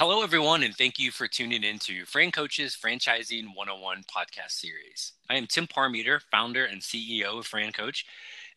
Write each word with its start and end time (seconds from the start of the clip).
Hello, 0.00 0.22
everyone, 0.22 0.62
and 0.62 0.74
thank 0.74 0.98
you 0.98 1.10
for 1.10 1.28
tuning 1.28 1.62
in 1.62 1.78
to 1.80 2.06
Fran 2.06 2.32
Coach's 2.32 2.74
Franchising 2.74 3.54
101 3.54 4.02
podcast 4.04 4.52
series. 4.52 5.12
I 5.28 5.34
am 5.34 5.46
Tim 5.46 5.66
Parmeter, 5.66 6.22
founder 6.30 6.64
and 6.64 6.80
CEO 6.80 7.38
of 7.38 7.46
Fran 7.46 7.70
Coach, 7.72 8.06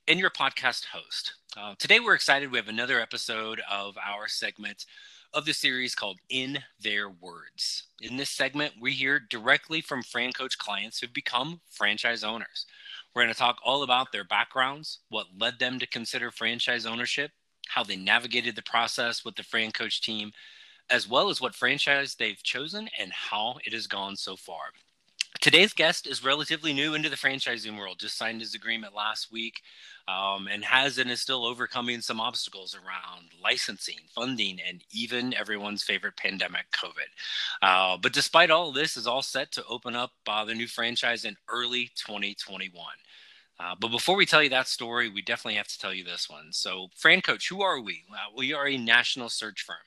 and 0.07 0.17
your 0.17 0.29
podcast 0.29 0.85
host. 0.85 1.33
Uh, 1.57 1.75
today, 1.77 1.99
we're 1.99 2.13
excited. 2.13 2.49
We 2.49 2.59
have 2.59 2.69
another 2.69 2.97
episode 2.97 3.61
of 3.69 3.97
our 3.97 4.29
segment 4.29 4.85
of 5.33 5.43
the 5.43 5.53
series 5.53 5.95
called 5.95 6.17
In 6.29 6.59
Their 6.79 7.09
Words. 7.09 7.87
In 8.01 8.15
this 8.15 8.29
segment, 8.29 8.75
we 8.79 8.93
hear 8.93 9.19
directly 9.19 9.81
from 9.81 10.01
Fran 10.01 10.31
Coach 10.31 10.57
clients 10.57 11.01
who've 11.01 11.13
become 11.13 11.59
franchise 11.69 12.23
owners. 12.23 12.67
We're 13.13 13.23
going 13.23 13.33
to 13.33 13.37
talk 13.37 13.57
all 13.65 13.83
about 13.83 14.13
their 14.13 14.23
backgrounds, 14.23 14.99
what 15.09 15.27
led 15.37 15.59
them 15.59 15.77
to 15.79 15.87
consider 15.87 16.31
franchise 16.31 16.85
ownership, 16.85 17.31
how 17.67 17.83
they 17.83 17.97
navigated 17.97 18.55
the 18.55 18.61
process 18.61 19.25
with 19.25 19.35
the 19.35 19.43
Fran 19.43 19.73
Coach 19.73 20.01
team, 20.01 20.31
as 20.89 21.09
well 21.09 21.29
as 21.29 21.41
what 21.41 21.55
franchise 21.55 22.15
they've 22.15 22.41
chosen 22.43 22.89
and 22.99 23.11
how 23.11 23.57
it 23.65 23.73
has 23.73 23.87
gone 23.87 24.15
so 24.15 24.35
far. 24.35 24.71
Today's 25.41 25.73
guest 25.73 26.07
is 26.07 26.23
relatively 26.23 26.71
new 26.71 26.93
into 26.93 27.09
the 27.09 27.17
franchising 27.17 27.77
world, 27.77 27.99
just 27.99 28.17
signed 28.17 28.39
his 28.39 28.53
agreement 28.55 28.95
last 28.95 29.31
week, 29.31 29.61
um, 30.07 30.47
and 30.47 30.63
has 30.63 30.99
and 30.99 31.09
is 31.09 31.21
still 31.21 31.45
overcoming 31.45 32.01
some 32.01 32.21
obstacles 32.21 32.75
around 32.75 33.25
licensing, 33.43 33.99
funding, 34.13 34.59
and 34.65 34.83
even 34.91 35.33
everyone's 35.33 35.83
favorite 35.83 36.15
pandemic, 36.15 36.65
COVID. 36.71 37.09
Uh, 37.61 37.97
but 37.97 38.13
despite 38.13 38.51
all 38.51 38.71
this, 38.71 38.95
is 38.95 39.07
all 39.07 39.21
set 39.21 39.51
to 39.51 39.65
open 39.65 39.95
up 39.95 40.11
uh, 40.27 40.45
the 40.45 40.53
new 40.53 40.67
franchise 40.67 41.25
in 41.25 41.35
early 41.49 41.91
2021. 41.95 42.85
Uh, 43.59 43.75
but 43.79 43.91
before 43.91 44.15
we 44.15 44.25
tell 44.25 44.43
you 44.43 44.49
that 44.49 44.67
story, 44.67 45.09
we 45.09 45.21
definitely 45.21 45.57
have 45.57 45.67
to 45.67 45.79
tell 45.79 45.93
you 45.93 46.03
this 46.03 46.29
one. 46.29 46.51
So, 46.51 46.87
Fran 46.95 47.21
Coach, 47.21 47.49
who 47.49 47.61
are 47.61 47.81
we? 47.81 48.03
we 48.35 48.53
are 48.53 48.67
a 48.67 48.77
national 48.77 49.29
search 49.29 49.63
firm 49.63 49.77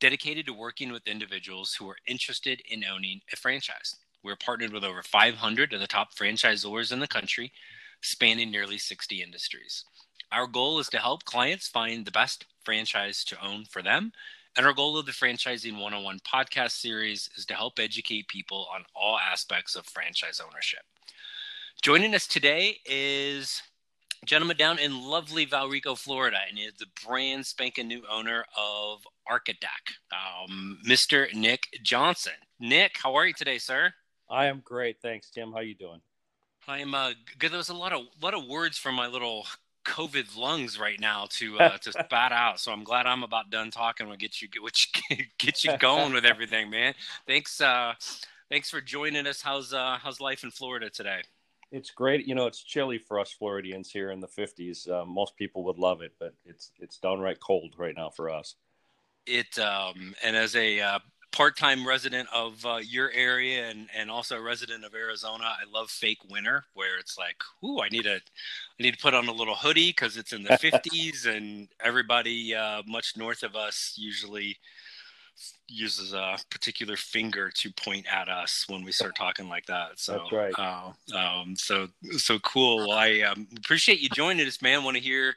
dedicated 0.00 0.46
to 0.46 0.52
working 0.52 0.92
with 0.92 1.06
individuals 1.06 1.74
who 1.74 1.88
are 1.88 1.98
interested 2.06 2.62
in 2.68 2.84
owning 2.84 3.20
a 3.32 3.36
franchise. 3.36 3.96
We're 4.22 4.36
partnered 4.36 4.72
with 4.72 4.84
over 4.84 5.02
500 5.02 5.72
of 5.72 5.80
the 5.80 5.86
top 5.86 6.14
franchisors 6.14 6.92
in 6.92 7.00
the 7.00 7.06
country, 7.06 7.52
spanning 8.00 8.50
nearly 8.50 8.78
60 8.78 9.22
industries. 9.22 9.84
Our 10.32 10.46
goal 10.46 10.78
is 10.78 10.88
to 10.88 10.98
help 10.98 11.24
clients 11.24 11.68
find 11.68 12.04
the 12.04 12.10
best 12.10 12.46
franchise 12.64 13.24
to 13.24 13.46
own 13.46 13.66
for 13.66 13.82
them. 13.82 14.12
And 14.56 14.66
our 14.66 14.72
goal 14.72 14.96
of 14.96 15.06
the 15.06 15.12
Franchising 15.12 15.72
101 15.72 16.20
podcast 16.20 16.72
series 16.72 17.28
is 17.36 17.44
to 17.46 17.54
help 17.54 17.78
educate 17.78 18.28
people 18.28 18.68
on 18.72 18.84
all 18.94 19.18
aspects 19.18 19.74
of 19.74 19.84
franchise 19.86 20.40
ownership. 20.40 20.82
Joining 21.82 22.14
us 22.14 22.26
today 22.26 22.78
is 22.86 23.60
gentleman 24.26 24.56
down 24.56 24.78
in 24.78 25.02
lovely 25.02 25.46
Valrico, 25.46 25.96
Florida, 25.96 26.38
and 26.48 26.58
is 26.58 26.74
the 26.78 26.86
brand 27.06 27.46
spanking 27.46 27.88
new 27.88 28.02
owner 28.10 28.44
of 28.56 29.00
Archadeck, 29.30 29.94
um, 30.12 30.78
Mr. 30.86 31.32
Nick 31.34 31.66
Johnson. 31.82 32.32
Nick, 32.60 32.98
how 33.02 33.14
are 33.14 33.26
you 33.26 33.34
today, 33.34 33.58
sir? 33.58 33.92
I 34.30 34.46
am 34.46 34.62
great, 34.64 34.96
thanks, 35.02 35.30
Tim. 35.30 35.52
How 35.52 35.60
you 35.60 35.74
doing? 35.74 36.00
I'm 36.66 36.94
uh, 36.94 37.12
good. 37.38 37.50
There 37.50 37.58
was 37.58 37.68
a 37.68 37.74
lot 37.74 37.92
of 37.92 38.02
lot 38.22 38.34
of 38.34 38.46
words 38.46 38.78
from 38.78 38.94
my 38.94 39.06
little 39.06 39.46
COVID 39.84 40.36
lungs 40.36 40.78
right 40.78 40.98
now 40.98 41.26
to 41.30 41.58
uh, 41.58 41.78
to 41.78 41.92
spat 42.04 42.32
out. 42.32 42.58
So 42.60 42.72
I'm 42.72 42.84
glad 42.84 43.06
I'm 43.06 43.22
about 43.22 43.50
done 43.50 43.70
talking. 43.70 44.06
We'll 44.06 44.16
get 44.16 44.40
you 44.40 44.48
get, 44.48 44.62
you, 45.10 45.24
get 45.38 45.64
you 45.64 45.76
going 45.78 46.12
with 46.12 46.24
everything, 46.24 46.70
man. 46.70 46.94
Thanks, 47.26 47.60
uh, 47.60 47.92
thanks 48.50 48.70
for 48.70 48.80
joining 48.80 49.26
us. 49.26 49.42
How's 49.42 49.72
uh, 49.72 49.98
how's 50.02 50.20
life 50.20 50.42
in 50.42 50.50
Florida 50.50 50.88
today? 50.88 51.22
It's 51.74 51.90
great. 51.90 52.24
You 52.28 52.36
know, 52.36 52.46
it's 52.46 52.62
chilly 52.62 52.98
for 52.98 53.18
us 53.18 53.32
Floridians 53.32 53.90
here 53.90 54.12
in 54.12 54.20
the 54.20 54.28
50s. 54.28 54.88
Uh, 54.88 55.04
most 55.04 55.34
people 55.34 55.64
would 55.64 55.76
love 55.76 56.02
it, 56.02 56.12
but 56.20 56.32
it's 56.46 56.70
it's 56.78 56.98
downright 56.98 57.40
cold 57.40 57.74
right 57.76 57.96
now 57.96 58.10
for 58.10 58.30
us. 58.30 58.54
It 59.26 59.58
um, 59.58 60.14
and 60.22 60.36
as 60.36 60.54
a 60.54 60.80
uh, 60.80 60.98
part-time 61.32 61.84
resident 61.84 62.28
of 62.32 62.64
uh, 62.64 62.76
your 62.76 63.10
area 63.10 63.68
and, 63.70 63.88
and 63.92 64.08
also 64.08 64.36
a 64.36 64.40
resident 64.40 64.84
of 64.84 64.94
Arizona, 64.94 65.46
I 65.46 65.68
love 65.68 65.90
fake 65.90 66.20
winter 66.30 66.64
where 66.74 66.96
it's 66.96 67.18
like, 67.18 67.42
ooh, 67.64 67.80
I 67.80 67.88
need 67.88 68.06
a, 68.06 68.14
I 68.18 68.82
need 68.82 68.94
to 68.94 69.02
put 69.02 69.14
on 69.14 69.26
a 69.26 69.32
little 69.32 69.56
hoodie 69.56 69.88
because 69.88 70.16
it's 70.16 70.32
in 70.32 70.44
the 70.44 70.50
50s 70.62 71.26
and 71.26 71.66
everybody 71.80 72.54
uh, 72.54 72.82
much 72.86 73.16
north 73.16 73.42
of 73.42 73.56
us 73.56 73.94
usually 73.96 74.56
uses 75.68 76.12
a 76.12 76.36
particular 76.50 76.96
finger 76.96 77.50
to 77.50 77.72
point 77.72 78.06
at 78.12 78.28
us 78.28 78.64
when 78.68 78.84
we 78.84 78.92
start 78.92 79.16
talking 79.16 79.48
like 79.48 79.66
that. 79.66 79.98
So 79.98 80.12
that's 80.12 80.32
right. 80.32 80.54
Uh, 80.58 80.92
um, 81.16 81.56
so 81.56 81.88
so 82.12 82.38
cool. 82.40 82.88
Well, 82.88 82.98
I 82.98 83.20
um, 83.20 83.48
appreciate 83.56 84.00
you 84.00 84.08
joining 84.10 84.46
us, 84.46 84.62
man. 84.62 84.84
Want 84.84 84.96
to 84.96 85.02
hear 85.02 85.34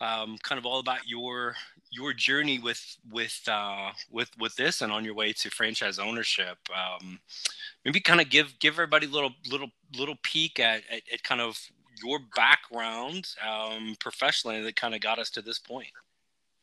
um, 0.00 0.38
kind 0.42 0.58
of 0.58 0.66
all 0.66 0.80
about 0.80 1.06
your 1.06 1.54
your 1.90 2.12
journey 2.12 2.58
with 2.58 2.96
with 3.10 3.40
uh, 3.48 3.90
with 4.10 4.30
with 4.38 4.54
this 4.56 4.80
and 4.80 4.92
on 4.92 5.04
your 5.04 5.14
way 5.14 5.32
to 5.32 5.50
franchise 5.50 5.98
ownership. 5.98 6.58
Um, 6.74 7.20
maybe 7.84 8.00
kind 8.00 8.20
of 8.20 8.30
give 8.30 8.58
give 8.58 8.74
everybody 8.74 9.06
a 9.06 9.10
little 9.10 9.32
little 9.50 9.70
little 9.96 10.16
peek 10.22 10.58
at, 10.60 10.82
at, 10.90 11.02
at 11.12 11.22
kind 11.22 11.40
of 11.40 11.58
your 12.02 12.20
background 12.34 13.28
um, 13.46 13.94
professionally 14.00 14.62
that 14.62 14.76
kind 14.76 14.94
of 14.94 15.00
got 15.00 15.18
us 15.18 15.30
to 15.30 15.42
this 15.42 15.58
point. 15.58 15.88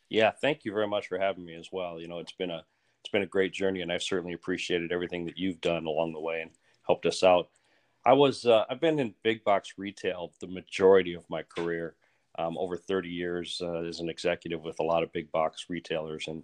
Yeah, 0.10 0.32
thank 0.32 0.64
you 0.64 0.72
very 0.72 0.88
much 0.88 1.08
for 1.08 1.20
having 1.20 1.46
me 1.46 1.56
as 1.56 1.70
well. 1.72 2.00
You 2.00 2.08
know, 2.08 2.20
it's 2.20 2.32
been 2.32 2.52
a 2.52 2.64
it's 3.02 3.12
been 3.12 3.24
a 3.24 3.28
great 3.28 3.54
journey, 3.54 3.82
and 3.82 3.92
I've 3.92 4.04
certainly 4.04 4.34
appreciated 4.34 4.92
everything 4.92 5.26
that 5.26 5.38
you've 5.38 5.62
done 5.62 5.86
along 5.86 6.14
the 6.14 6.20
way 6.20 6.42
and 6.42 6.52
helped 6.86 7.06
us 7.06 7.24
out. 7.24 7.50
I 8.06 8.14
was 8.14 8.46
uh, 8.46 8.66
I've 8.70 8.80
been 8.80 9.00
in 9.00 9.14
big 9.24 9.44
box 9.44 9.74
retail 9.78 10.32
the 10.40 10.48
majority 10.48 11.14
of 11.14 11.30
my 11.30 11.44
career, 11.44 11.96
um, 12.40 12.58
over 12.58 12.78
30 12.78 13.10
years 13.10 13.62
uh, 13.62 13.84
as 13.84 14.00
an 14.00 14.10
executive 14.10 14.64
with 14.64 14.80
a 14.80 14.84
lot 14.84 15.04
of 15.04 15.12
big 15.12 15.32
box 15.32 15.66
retailers, 15.70 16.28
and 16.28 16.44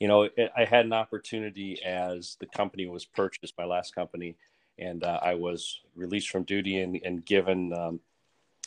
you 0.00 0.08
know 0.08 0.22
it, 0.22 0.50
I 0.56 0.64
had 0.64 0.86
an 0.86 0.92
opportunity 0.94 1.82
as 1.84 2.36
the 2.40 2.46
company 2.46 2.86
was 2.86 3.04
purchased, 3.04 3.54
my 3.58 3.64
last 3.66 3.94
company, 3.94 4.36
and 4.78 5.04
uh, 5.04 5.20
I 5.22 5.34
was 5.34 5.80
released 5.94 6.30
from 6.30 6.44
duty 6.44 6.80
and, 6.80 6.98
and 7.04 7.24
given 7.24 7.72
um, 7.74 8.00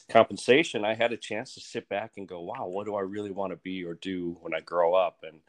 compensation, 0.09 0.85
I 0.85 0.93
had 0.93 1.11
a 1.11 1.17
chance 1.17 1.53
to 1.55 1.59
sit 1.59 1.89
back 1.89 2.13
and 2.17 2.27
go, 2.27 2.41
wow, 2.41 2.67
what 2.67 2.85
do 2.85 2.95
I 2.95 3.01
really 3.01 3.31
want 3.31 3.51
to 3.51 3.57
be 3.57 3.83
or 3.83 3.95
do 3.95 4.37
when 4.41 4.53
I 4.53 4.59
grow 4.59 4.93
up? 4.93 5.23
And 5.23 5.39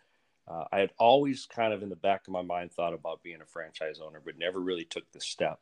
uh, 0.49 0.65
I 0.73 0.79
had 0.79 0.93
always 0.99 1.47
kind 1.47 1.73
of 1.73 1.83
in 1.83 1.89
the 1.89 1.97
back 1.97 2.27
of 2.27 2.33
my 2.33 2.43
mind 2.43 2.73
thought 2.73 2.95
about 2.95 3.23
being 3.23 3.41
a 3.43 3.47
franchise 3.47 4.01
owner, 4.03 4.21
but 4.25 4.39
never 4.39 4.61
really 4.61 4.85
took 4.85 5.11
the 5.13 5.21
step. 5.21 5.61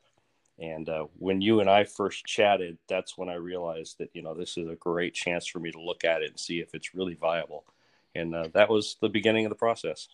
And 0.59 0.89
uh, 0.89 1.07
when 1.19 1.41
you 1.41 1.61
and 1.61 1.69
I 1.69 1.85
first 1.85 2.25
chatted, 2.25 2.79
that's 2.87 3.19
when 3.19 3.29
I 3.29 3.35
realized 3.35 3.99
that, 3.99 4.11
you 4.13 4.23
know, 4.23 4.35
this 4.35 4.57
is 4.57 4.69
a 4.69 4.77
great 4.77 5.15
chance 5.15 5.47
for 5.47 5.59
me 5.59 5.73
to 5.73 5.81
look 5.81 6.05
at 6.05 6.23
it 6.23 6.31
and 6.31 6.39
see 6.39 6.61
if 6.61 6.75
it's 6.75 6.95
really 6.95 7.15
viable. 7.15 7.65
And 8.15 8.35
uh, 8.35 8.49
that 8.55 8.69
was 8.69 8.97
the 9.01 9.09
beginning 9.09 9.47
of 9.47 9.51
the 9.51 9.57
process. 9.57 10.09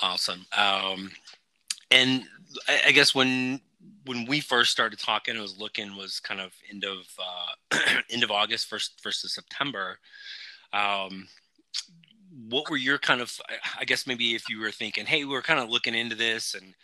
Awesome. 0.00 0.44
Um, 0.56 1.10
and 1.90 2.24
I, 2.68 2.82
I 2.88 2.92
guess 2.92 3.14
when 3.14 3.62
when 4.04 4.26
we 4.26 4.40
first 4.40 4.70
started 4.70 4.98
talking, 4.98 5.36
it 5.36 5.40
was 5.40 5.58
looking 5.58 5.96
was 5.96 6.20
kind 6.20 6.40
of 6.40 6.52
end 6.70 6.84
of 6.84 6.98
uh, 7.18 7.78
end 8.10 8.22
of 8.22 8.30
August, 8.30 8.68
first 8.68 9.00
first 9.02 9.24
of 9.24 9.30
September. 9.30 9.98
Um, 10.72 11.28
what 12.48 12.70
were 12.70 12.76
your 12.76 12.98
kind 12.98 13.20
of? 13.20 13.38
I 13.78 13.84
guess 13.84 14.06
maybe 14.06 14.34
if 14.34 14.48
you 14.48 14.60
were 14.60 14.70
thinking, 14.70 15.06
hey, 15.06 15.24
we 15.24 15.34
are 15.36 15.42
kind 15.42 15.60
of 15.60 15.68
looking 15.68 15.94
into 15.94 16.16
this, 16.16 16.54
and 16.54 16.74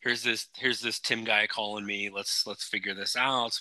here's 0.00 0.22
this 0.22 0.48
here's 0.56 0.80
this 0.80 0.98
Tim 0.98 1.24
guy 1.24 1.46
calling 1.46 1.86
me. 1.86 2.10
Let's 2.10 2.46
let's 2.46 2.64
figure 2.64 2.94
this 2.94 3.16
out. 3.16 3.58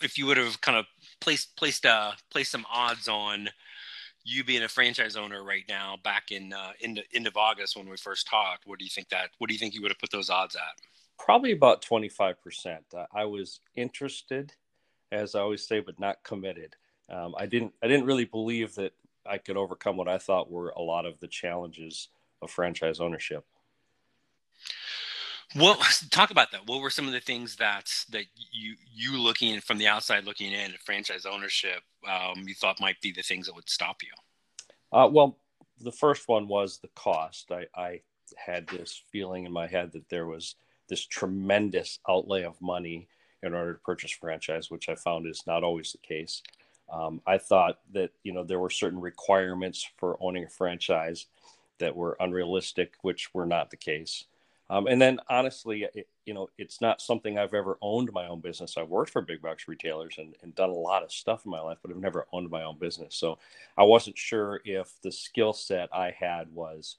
If 0.00 0.16
you 0.16 0.26
would 0.26 0.36
have 0.38 0.60
kind 0.60 0.78
of 0.78 0.86
placed 1.20 1.56
placed 1.56 1.84
uh 1.84 2.12
placed 2.30 2.52
some 2.52 2.66
odds 2.72 3.08
on 3.08 3.48
you 4.24 4.42
being 4.42 4.64
a 4.64 4.68
franchise 4.68 5.16
owner 5.16 5.44
right 5.44 5.64
now, 5.68 5.96
back 6.02 6.32
in 6.32 6.52
uh, 6.52 6.72
end 6.80 7.02
end 7.14 7.26
of 7.26 7.36
August 7.36 7.76
when 7.76 7.88
we 7.88 7.96
first 7.96 8.26
talked, 8.26 8.66
what 8.66 8.78
do 8.78 8.84
you 8.84 8.90
think 8.90 9.08
that? 9.10 9.30
What 9.38 9.48
do 9.48 9.54
you 9.54 9.58
think 9.60 9.74
you 9.74 9.82
would 9.82 9.90
have 9.90 9.98
put 9.98 10.10
those 10.10 10.30
odds 10.30 10.56
at? 10.56 10.95
Probably 11.18 11.52
about 11.52 11.82
25%. 11.82 12.78
Uh, 12.94 13.06
I 13.12 13.24
was 13.24 13.60
interested, 13.74 14.52
as 15.10 15.34
I 15.34 15.40
always 15.40 15.66
say, 15.66 15.80
but 15.80 15.98
not 15.98 16.22
committed. 16.22 16.76
Um, 17.08 17.34
I 17.38 17.46
didn't. 17.46 17.72
I 17.82 17.86
didn't 17.86 18.06
really 18.06 18.24
believe 18.24 18.74
that 18.74 18.92
I 19.24 19.38
could 19.38 19.56
overcome 19.56 19.96
what 19.96 20.08
I 20.08 20.18
thought 20.18 20.50
were 20.50 20.70
a 20.70 20.82
lot 20.82 21.06
of 21.06 21.20
the 21.20 21.28
challenges 21.28 22.08
of 22.42 22.50
franchise 22.50 23.00
ownership. 23.00 23.44
Well, 25.54 25.78
talk 26.10 26.30
about 26.30 26.50
that. 26.52 26.66
What 26.66 26.80
were 26.80 26.90
some 26.90 27.06
of 27.06 27.12
the 27.12 27.20
things 27.20 27.56
that 27.56 27.92
that 28.10 28.24
you 28.50 28.74
you 28.92 29.18
looking 29.20 29.60
from 29.60 29.78
the 29.78 29.86
outside 29.86 30.24
looking 30.24 30.52
in 30.52 30.72
at 30.72 30.80
franchise 30.80 31.26
ownership 31.26 31.82
um, 32.08 32.44
you 32.46 32.54
thought 32.54 32.80
might 32.80 33.00
be 33.00 33.12
the 33.12 33.22
things 33.22 33.46
that 33.46 33.54
would 33.54 33.70
stop 33.70 34.02
you? 34.02 34.10
Uh, 34.92 35.08
well, 35.08 35.38
the 35.80 35.92
first 35.92 36.28
one 36.28 36.48
was 36.48 36.78
the 36.78 36.88
cost. 36.94 37.50
I, 37.50 37.66
I 37.74 38.00
had 38.36 38.66
this 38.66 39.02
feeling 39.10 39.44
in 39.44 39.52
my 39.52 39.66
head 39.66 39.92
that 39.92 40.08
there 40.08 40.26
was 40.26 40.56
this 40.88 41.04
tremendous 41.04 41.98
outlay 42.08 42.44
of 42.44 42.60
money 42.60 43.08
in 43.42 43.54
order 43.54 43.74
to 43.74 43.80
purchase 43.80 44.10
franchise, 44.12 44.70
which 44.70 44.88
I 44.88 44.94
found 44.94 45.26
is 45.26 45.42
not 45.46 45.62
always 45.62 45.92
the 45.92 45.98
case. 45.98 46.42
Um, 46.92 47.20
I 47.26 47.38
thought 47.38 47.80
that 47.92 48.10
you 48.22 48.32
know 48.32 48.44
there 48.44 48.60
were 48.60 48.70
certain 48.70 49.00
requirements 49.00 49.88
for 49.96 50.16
owning 50.20 50.44
a 50.44 50.48
franchise 50.48 51.26
that 51.78 51.94
were 51.94 52.16
unrealistic, 52.20 52.94
which 53.02 53.34
were 53.34 53.46
not 53.46 53.70
the 53.70 53.76
case. 53.76 54.24
Um, 54.68 54.86
and 54.88 55.00
then 55.00 55.20
honestly, 55.28 55.86
it, 55.94 56.08
you 56.24 56.34
know, 56.34 56.48
it's 56.58 56.80
not 56.80 57.00
something 57.00 57.38
I've 57.38 57.54
ever 57.54 57.78
owned 57.80 58.12
my 58.12 58.26
own 58.26 58.40
business. 58.40 58.76
I've 58.76 58.88
worked 58.88 59.12
for 59.12 59.22
big 59.22 59.40
box 59.40 59.68
retailers 59.68 60.16
and, 60.18 60.34
and 60.42 60.54
done 60.54 60.70
a 60.70 60.74
lot 60.74 61.04
of 61.04 61.12
stuff 61.12 61.44
in 61.44 61.52
my 61.52 61.60
life, 61.60 61.78
but 61.82 61.92
I've 61.92 61.98
never 61.98 62.26
owned 62.32 62.50
my 62.50 62.64
own 62.64 62.76
business. 62.78 63.14
So 63.14 63.38
I 63.78 63.84
wasn't 63.84 64.18
sure 64.18 64.60
if 64.64 65.00
the 65.02 65.12
skill 65.12 65.52
set 65.52 65.88
I 65.94 66.16
had 66.18 66.52
was 66.52 66.96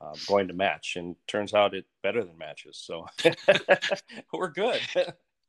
uh, 0.00 0.14
going 0.26 0.48
to 0.48 0.54
match, 0.54 0.94
and 0.96 1.16
turns 1.26 1.54
out 1.54 1.74
it 1.74 1.86
better 2.02 2.22
than 2.24 2.38
matches. 2.38 2.76
So 2.76 3.06
we're 4.32 4.48
good. 4.48 4.80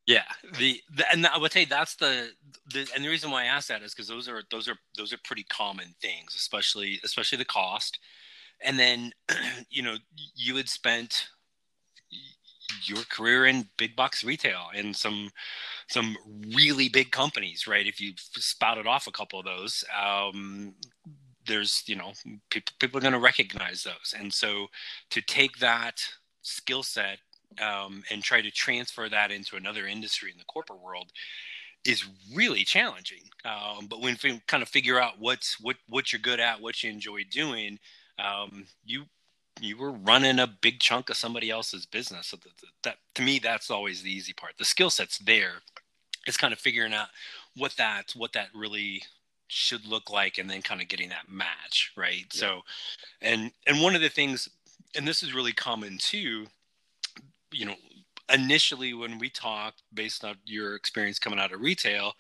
Yeah, 0.05 0.23
the, 0.57 0.81
the 0.95 1.05
and 1.11 1.27
I 1.27 1.37
would 1.37 1.51
say 1.51 1.65
that's 1.65 1.95
the, 1.95 2.29
the 2.73 2.87
and 2.95 3.03
the 3.03 3.09
reason 3.09 3.29
why 3.29 3.43
I 3.43 3.47
asked 3.47 3.67
that 3.67 3.83
is 3.83 3.93
because 3.93 4.07
those 4.07 4.27
are 4.27 4.41
those 4.49 4.67
are 4.67 4.77
those 4.97 5.13
are 5.13 5.19
pretty 5.23 5.43
common 5.43 5.93
things, 6.01 6.35
especially 6.35 6.99
especially 7.03 7.37
the 7.37 7.45
cost, 7.45 7.99
and 8.61 8.79
then 8.79 9.11
you 9.69 9.83
know 9.83 9.97
you 10.35 10.55
had 10.55 10.67
spent 10.67 11.27
your 12.83 13.03
career 13.09 13.45
in 13.45 13.67
big 13.77 13.95
box 13.95 14.23
retail 14.23 14.67
and 14.75 14.95
some 14.95 15.29
some 15.89 16.15
really 16.55 16.89
big 16.89 17.11
companies, 17.11 17.67
right? 17.67 17.85
If 17.85 17.99
you 17.99 18.13
spouted 18.17 18.87
off 18.87 19.07
a 19.07 19.11
couple 19.11 19.39
of 19.39 19.45
those, 19.45 19.83
um, 19.99 20.73
there's 21.49 21.83
you 21.87 21.97
know 21.97 22.13
people 22.49 22.73
people 22.79 22.97
are 22.97 23.01
going 23.01 23.13
to 23.13 23.19
recognize 23.19 23.83
those, 23.83 24.13
and 24.17 24.33
so 24.33 24.67
to 25.09 25.21
take 25.21 25.57
that 25.59 26.01
skill 26.41 26.83
set 26.83 27.17
um, 27.61 28.03
and 28.09 28.23
try 28.23 28.41
to 28.41 28.51
transfer 28.51 29.09
that 29.09 29.31
into 29.31 29.55
another 29.57 29.87
industry 29.87 30.31
in 30.31 30.37
the 30.37 30.45
corporate 30.45 30.81
world 30.81 31.11
is 31.85 32.05
really 32.33 32.63
challenging. 32.63 33.23
Um, 33.45 33.87
but 33.89 34.01
when 34.01 34.17
you 34.21 34.39
kind 34.47 34.63
of 34.63 34.69
figure 34.69 34.99
out 34.99 35.19
what's 35.19 35.59
what 35.59 35.77
what 35.87 36.13
you're 36.13 36.21
good 36.21 36.39
at, 36.39 36.61
what 36.61 36.83
you 36.83 36.89
enjoy 36.89 37.23
doing, 37.31 37.79
um, 38.23 38.65
you 38.85 39.05
you 39.61 39.77
were 39.77 39.91
running 39.91 40.39
a 40.39 40.47
big 40.47 40.79
chunk 40.79 41.09
of 41.09 41.17
somebody 41.17 41.49
else's 41.49 41.85
business. 41.85 42.27
So 42.27 42.37
that, 42.37 42.69
that 42.83 42.97
to 43.15 43.21
me, 43.21 43.39
that's 43.39 43.69
always 43.69 44.01
the 44.01 44.11
easy 44.11 44.33
part. 44.33 44.53
The 44.57 44.65
skill 44.65 44.89
set's 44.89 45.17
there. 45.19 45.53
It's 46.27 46.37
kind 46.37 46.53
of 46.53 46.59
figuring 46.59 46.93
out 46.93 47.07
what 47.55 47.73
that 47.77 48.13
what 48.15 48.33
that 48.33 48.49
really 48.53 49.01
should 49.49 49.85
look 49.85 50.09
like, 50.09 50.37
and 50.37 50.49
then 50.49 50.61
kind 50.61 50.81
of 50.81 50.87
getting 50.87 51.09
that 51.09 51.29
match 51.29 51.91
right. 51.97 52.25
Yeah. 52.33 52.39
So, 52.39 52.61
and 53.21 53.51
and 53.67 53.81
one 53.81 53.95
of 53.95 54.01
the 54.01 54.09
things, 54.09 54.47
and 54.95 55.07
this 55.07 55.21
is 55.21 55.33
really 55.33 55.53
common 55.53 55.97
too 55.99 56.47
you 57.51 57.65
know, 57.65 57.75
initially 58.33 58.93
when 58.93 59.19
we 59.19 59.29
talked 59.29 59.83
based 59.93 60.23
on 60.23 60.35
your 60.45 60.75
experience 60.75 61.19
coming 61.19 61.39
out 61.39 61.53
of 61.53 61.61
retail, 61.61 62.13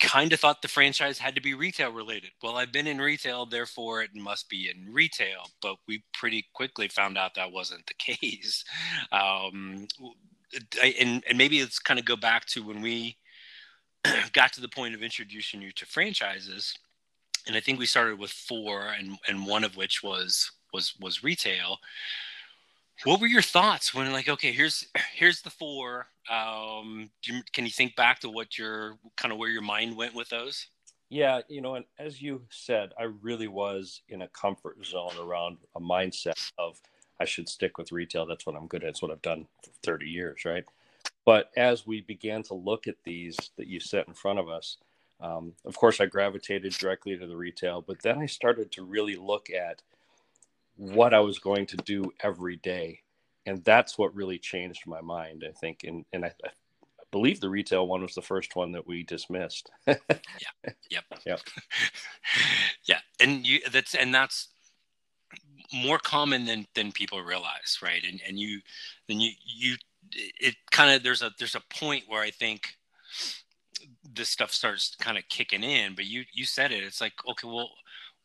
kind 0.00 0.32
of 0.32 0.40
thought 0.40 0.60
the 0.60 0.68
franchise 0.68 1.18
had 1.18 1.34
to 1.34 1.40
be 1.40 1.54
retail 1.54 1.90
related. 1.90 2.30
Well, 2.42 2.56
I've 2.56 2.72
been 2.72 2.86
in 2.86 2.98
retail, 2.98 3.46
therefore 3.46 4.02
it 4.02 4.14
must 4.14 4.48
be 4.48 4.70
in 4.70 4.92
retail. 4.92 5.48
But 5.62 5.76
we 5.88 6.02
pretty 6.12 6.46
quickly 6.52 6.88
found 6.88 7.16
out 7.16 7.34
that 7.34 7.52
wasn't 7.52 7.86
the 7.86 7.94
case. 7.98 8.64
Um, 9.12 9.86
and, 10.82 11.24
and 11.26 11.38
maybe 11.38 11.58
it's 11.58 11.78
kind 11.78 11.98
of 11.98 12.06
go 12.06 12.16
back 12.16 12.44
to 12.46 12.62
when 12.62 12.82
we 12.82 13.16
got 14.32 14.52
to 14.54 14.60
the 14.60 14.68
point 14.68 14.94
of 14.94 15.02
introducing 15.02 15.62
you 15.62 15.72
to 15.72 15.86
franchises. 15.86 16.76
And 17.46 17.56
I 17.56 17.60
think 17.60 17.78
we 17.78 17.86
started 17.86 18.18
with 18.18 18.30
four, 18.30 18.88
and, 18.98 19.18
and 19.28 19.46
one 19.46 19.64
of 19.64 19.76
which 19.76 20.02
was 20.02 20.50
was 20.72 20.94
was 21.00 21.22
retail. 21.24 21.78
What 23.04 23.20
were 23.20 23.26
your 23.26 23.42
thoughts 23.42 23.94
when 23.94 24.12
like 24.12 24.28
okay 24.28 24.52
here's 24.52 24.86
here's 25.14 25.40
the 25.40 25.50
four 25.50 26.08
um 26.30 27.10
you, 27.24 27.42
can 27.52 27.64
you 27.64 27.70
think 27.70 27.96
back 27.96 28.20
to 28.20 28.28
what 28.28 28.58
your 28.58 28.98
kind 29.16 29.32
of 29.32 29.38
where 29.38 29.50
your 29.50 29.62
mind 29.62 29.96
went 29.96 30.14
with 30.14 30.28
those? 30.28 30.66
Yeah 31.08 31.40
you 31.48 31.60
know 31.60 31.76
and 31.76 31.84
as 31.98 32.20
you 32.20 32.42
said 32.50 32.92
i 32.98 33.04
really 33.04 33.48
was 33.48 34.00
in 34.08 34.22
a 34.22 34.28
comfort 34.28 34.84
zone 34.84 35.12
around 35.20 35.58
a 35.76 35.80
mindset 35.80 36.50
of 36.58 36.80
i 37.20 37.24
should 37.24 37.48
stick 37.48 37.78
with 37.78 37.92
retail. 37.92 38.26
That's 38.26 38.46
what 38.46 38.56
i'm 38.56 38.66
good 38.66 38.82
at. 38.84 38.90
It's 38.90 39.02
what 39.02 39.10
i've 39.10 39.22
done 39.22 39.46
for 39.62 39.70
30 39.82 40.06
years 40.06 40.44
right 40.44 40.64
but 41.24 41.50
as 41.56 41.86
we 41.86 42.00
began 42.02 42.42
to 42.42 42.54
look 42.54 42.86
at 42.86 42.96
these 43.04 43.36
that 43.56 43.66
you 43.66 43.80
set 43.80 44.08
in 44.08 44.14
front 44.14 44.38
of 44.38 44.48
us 44.48 44.76
um, 45.20 45.52
of 45.64 45.76
course 45.76 46.00
i 46.00 46.06
gravitated 46.06 46.72
directly 46.72 47.16
to 47.16 47.26
the 47.26 47.36
retail 47.36 47.80
but 47.80 48.02
then 48.02 48.18
i 48.18 48.26
started 48.26 48.70
to 48.72 48.84
really 48.84 49.16
look 49.16 49.48
at 49.50 49.82
what 50.76 51.14
I 51.14 51.20
was 51.20 51.38
going 51.38 51.66
to 51.66 51.76
do 51.78 52.12
every 52.20 52.56
day. 52.56 53.00
And 53.46 53.62
that's 53.64 53.98
what 53.98 54.14
really 54.14 54.38
changed 54.38 54.86
my 54.86 55.00
mind, 55.00 55.44
I 55.46 55.52
think. 55.52 55.84
And, 55.84 56.04
and 56.12 56.24
I, 56.24 56.28
I 56.44 56.50
believe 57.10 57.40
the 57.40 57.50
retail 57.50 57.86
one 57.86 58.02
was 58.02 58.14
the 58.14 58.22
first 58.22 58.56
one 58.56 58.72
that 58.72 58.86
we 58.86 59.02
dismissed. 59.02 59.70
yeah. 59.86 59.94
Yep. 60.90 61.04
Yep. 61.26 61.40
yeah. 62.84 62.98
And 63.20 63.46
you, 63.46 63.60
that's, 63.70 63.94
and 63.94 64.14
that's 64.14 64.48
more 65.72 65.98
common 65.98 66.46
than, 66.46 66.66
than 66.74 66.92
people 66.92 67.20
realize. 67.20 67.78
Right. 67.82 68.02
And, 68.08 68.20
and 68.26 68.38
you, 68.38 68.60
then 69.08 69.20
you, 69.20 69.32
you, 69.44 69.76
it 70.14 70.54
kind 70.70 70.94
of, 70.94 71.02
there's 71.02 71.22
a, 71.22 71.30
there's 71.38 71.54
a 71.54 71.62
point 71.74 72.04
where 72.08 72.22
I 72.22 72.30
think 72.30 72.76
this 74.14 74.30
stuff 74.30 74.52
starts 74.52 74.96
kind 75.00 75.18
of 75.18 75.24
kicking 75.28 75.62
in, 75.62 75.94
but 75.94 76.06
you, 76.06 76.24
you 76.32 76.44
said 76.44 76.72
it, 76.72 76.82
it's 76.84 77.00
like, 77.00 77.14
okay, 77.28 77.46
well, 77.46 77.70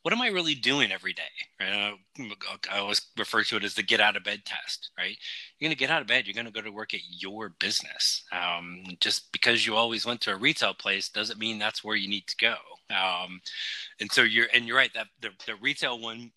what 0.02 0.14
am 0.14 0.22
I 0.22 0.28
really 0.28 0.56
doing 0.56 0.92
every 0.92 1.14
day? 1.14 1.24
Right? 1.60 1.94
I 2.72 2.80
always 2.80 3.02
refer 3.18 3.44
to 3.44 3.58
it 3.58 3.66
as 3.66 3.74
the 3.74 3.84
get 3.84 4.00
out 4.00 4.16
of 4.16 4.24
bed 4.24 4.46
test, 4.46 4.92
right? 4.98 5.18
You're 5.60 5.70
to 5.70 5.76
get 5.76 5.90
out 5.90 6.02
of 6.02 6.08
bed. 6.08 6.26
You're 6.26 6.42
to 6.42 6.52
go 6.52 6.62
to 6.62 6.72
work 6.72 6.94
at 6.94 7.02
your 7.10 7.50
business. 7.60 8.24
Um, 8.32 8.84
just 9.02 9.30
because 9.34 9.68
you 9.68 9.76
always 9.76 10.06
went 10.06 10.22
to 10.22 10.32
a 10.32 10.38
retail 10.38 10.74
place 10.74 11.10
doesn't 11.10 11.40
mean 11.40 11.60
that's 11.60 11.84
where 11.84 11.98
you 11.98 12.08
need 12.08 12.28
to 12.28 12.38
go. 12.38 12.56
Um, 12.96 13.42
and 14.00 14.10
so 14.10 14.22
you're, 14.22 14.48
and 14.54 14.66
you're 14.66 14.78
right 14.78 14.94
that 14.94 15.08
the, 15.20 15.30
the 15.46 15.56
retail 15.56 16.00
one 16.00 16.32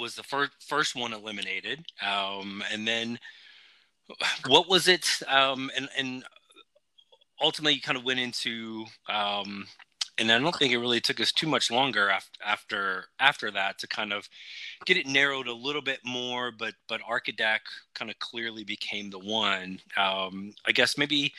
was 0.00 0.16
the 0.16 0.24
first, 0.24 0.52
first 0.66 0.96
one 0.96 1.12
eliminated. 1.12 1.86
Um, 2.04 2.62
and 2.72 2.88
then 2.88 3.20
what 4.46 4.68
was 4.68 4.88
it? 4.88 5.06
Um, 5.28 5.70
and, 5.76 5.88
and 5.96 6.24
ultimately 7.40 7.74
you 7.74 7.80
kind 7.80 7.98
of 7.98 8.04
went 8.04 8.20
into, 8.20 8.84
um, 9.08 9.66
and 10.18 10.32
I 10.32 10.38
don't 10.38 10.54
think 10.56 10.72
it 10.72 10.78
really 10.78 11.00
took 11.00 11.20
us 11.20 11.30
too 11.30 11.46
much 11.46 11.70
longer 11.70 12.08
after 12.08 12.38
after 12.42 13.04
after 13.20 13.50
that 13.50 13.78
to 13.80 13.86
kind 13.86 14.14
of 14.14 14.28
get 14.86 14.96
it 14.96 15.06
narrowed 15.06 15.46
a 15.46 15.52
little 15.52 15.82
bit 15.82 16.00
more. 16.04 16.50
But 16.50 16.74
but 16.88 17.02
Archadeck 17.02 17.60
kind 17.94 18.10
of 18.10 18.18
clearly 18.18 18.64
became 18.64 19.10
the 19.10 19.18
one. 19.18 19.80
Um, 19.96 20.54
I 20.66 20.72
guess 20.72 20.96
maybe 20.96 21.34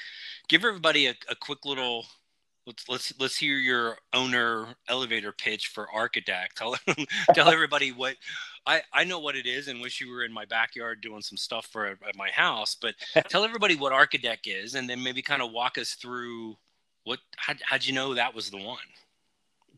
give 0.47 0.63
everybody 0.63 1.07
a, 1.07 1.15
a 1.27 1.35
quick 1.35 1.65
little 1.65 2.05
let's 2.67 2.87
let's 2.87 3.13
let's 3.19 3.37
hear 3.37 3.57
your 3.57 3.97
owner 4.13 4.67
elevator 4.87 5.31
pitch 5.31 5.67
for 5.67 5.87
Archadeck. 5.95 6.49
Tell 6.55 6.75
tell 7.33 7.49
everybody 7.49 7.91
what 7.91 8.15
I 8.67 8.83
I 8.93 9.03
know 9.05 9.17
what 9.19 9.35
it 9.35 9.47
is 9.47 9.67
and 9.67 9.81
wish 9.81 9.99
you 9.99 10.11
were 10.11 10.23
in 10.23 10.31
my 10.31 10.45
backyard 10.45 11.01
doing 11.01 11.21
some 11.21 11.37
stuff 11.37 11.65
for 11.65 11.87
at 11.87 12.15
my 12.15 12.29
house. 12.29 12.77
But 12.79 12.93
tell 13.29 13.43
everybody 13.43 13.75
what 13.75 13.93
Archadeck 13.93 14.39
is, 14.45 14.75
and 14.75 14.87
then 14.87 15.01
maybe 15.01 15.23
kind 15.23 15.41
of 15.41 15.51
walk 15.51 15.79
us 15.79 15.93
through 15.93 16.57
what 17.05 17.19
how, 17.37 17.53
how'd 17.63 17.85
you 17.85 17.93
know 17.93 18.13
that 18.13 18.35
was 18.35 18.51
the 18.51 18.61
one 18.61 18.77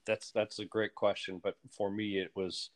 that's 0.10 0.32
that's 0.32 0.58
a 0.58 0.66
great 0.66 0.96
question 0.96 1.40
but 1.44 1.56
for 1.70 1.92
me 1.92 2.18
it 2.18 2.32
was 2.36 2.72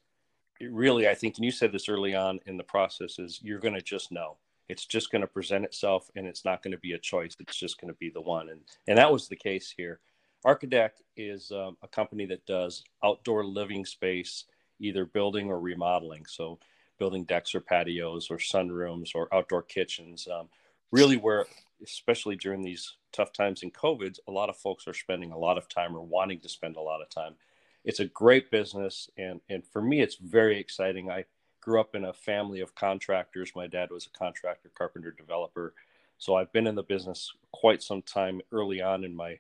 it 0.60 0.72
really 0.72 1.10
i 1.10 1.16
think 1.16 1.36
and 1.38 1.46
you 1.46 1.52
said 1.52 1.72
this 1.72 1.90
early 1.90 2.14
on 2.14 2.40
in 2.46 2.56
the 2.56 2.64
process 2.64 3.18
is 3.18 3.40
you're 3.42 3.60
going 3.60 3.74
to 3.74 3.82
just 3.82 4.12
know 4.12 4.38
it's 4.70 4.86
just 4.86 5.12
going 5.12 5.22
to 5.22 5.28
present 5.28 5.66
itself 5.66 6.10
and 6.16 6.26
it's 6.26 6.46
not 6.46 6.64
going 6.64 6.72
to 6.72 6.78
be 6.78 6.94
a 6.94 7.00
choice 7.00 7.36
it's 7.40 7.58
just 7.58 7.80
going 7.80 7.92
to 7.92 7.98
be 7.98 8.10
the 8.10 8.22
one 8.22 8.50
and 8.50 8.62
and 8.88 8.98
that 8.98 9.12
was 9.12 9.28
the 9.28 9.36
case 9.36 9.74
here 9.76 10.00
Archadeck 10.46 10.92
is 11.16 11.52
um, 11.52 11.78
a 11.82 11.88
company 11.88 12.26
that 12.26 12.46
does 12.46 12.84
outdoor 13.04 13.46
living 13.46 13.86
space 13.86 14.46
either 14.80 15.06
building 15.06 15.50
or 15.50 15.60
remodeling 15.60 16.26
so 16.28 16.60
building 17.00 17.24
decks 17.24 17.56
or 17.56 17.62
patios 17.62 18.30
or 18.30 18.38
sunrooms 18.38 19.12
or 19.16 19.34
outdoor 19.34 19.62
kitchens 19.62 20.28
um, 20.28 20.48
really 20.92 21.18
where 21.18 21.46
especially 21.84 22.36
during 22.36 22.64
these 22.64 22.96
tough 23.12 23.34
times 23.34 23.64
in 23.64 23.72
COVID, 23.72 24.18
a 24.28 24.32
lot 24.32 24.50
of 24.50 24.58
folks 24.58 24.88
are 24.88 24.94
spending 24.94 25.32
a 25.32 25.38
lot 25.38 25.58
of 25.58 25.68
time 25.68 25.96
or 25.96 26.02
wanting 26.02 26.40
to 26.40 26.50
spend 26.50 26.76
a 26.76 26.82
lot 26.82 27.02
of 27.02 27.10
time. 27.10 27.36
It's 27.84 28.00
a 28.00 28.06
great 28.06 28.50
business, 28.50 29.10
and 29.18 29.42
and 29.50 29.66
for 29.66 29.82
me, 29.82 30.02
it's 30.02 30.16
very 30.16 30.60
exciting. 30.60 31.12
I 31.12 31.26
grew 31.64 31.80
up 31.80 31.96
in 31.96 32.06
a 32.06 32.14
family 32.14 32.60
of 32.60 32.76
contractors. 32.76 33.54
My 33.56 33.68
dad 33.68 33.90
was 33.90 34.06
a 34.06 34.18
contractor, 34.18 34.70
carpenter, 34.78 35.12
developer, 35.12 35.74
so 36.18 36.36
I've 36.36 36.52
been 36.52 36.68
in 36.68 36.76
the 36.76 36.84
business 36.84 37.32
quite 37.52 37.82
some 37.82 38.02
time. 38.02 38.42
Early 38.52 38.82
on 38.82 39.04
in 39.04 39.16
my 39.16 39.40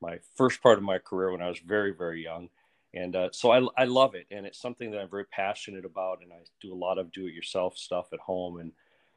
my 0.00 0.18
first 0.34 0.62
part 0.62 0.78
of 0.78 0.84
my 0.84 0.98
career, 0.98 1.30
when 1.30 1.42
I 1.42 1.48
was 1.48 1.60
very 1.60 1.92
very 1.92 2.22
young, 2.22 2.48
and 2.92 3.14
uh, 3.14 3.28
so 3.32 3.52
I 3.52 3.82
I 3.82 3.84
love 3.84 4.14
it, 4.14 4.26
and 4.30 4.46
it's 4.46 4.60
something 4.60 4.90
that 4.90 5.00
I'm 5.00 5.10
very 5.10 5.26
passionate 5.26 5.84
about, 5.84 6.22
and 6.22 6.32
I 6.32 6.40
do 6.60 6.72
a 6.72 6.82
lot 6.86 6.98
of 6.98 7.12
do-it-yourself 7.12 7.78
stuff 7.78 8.12
at 8.12 8.20
home, 8.20 8.58
and 8.58 8.72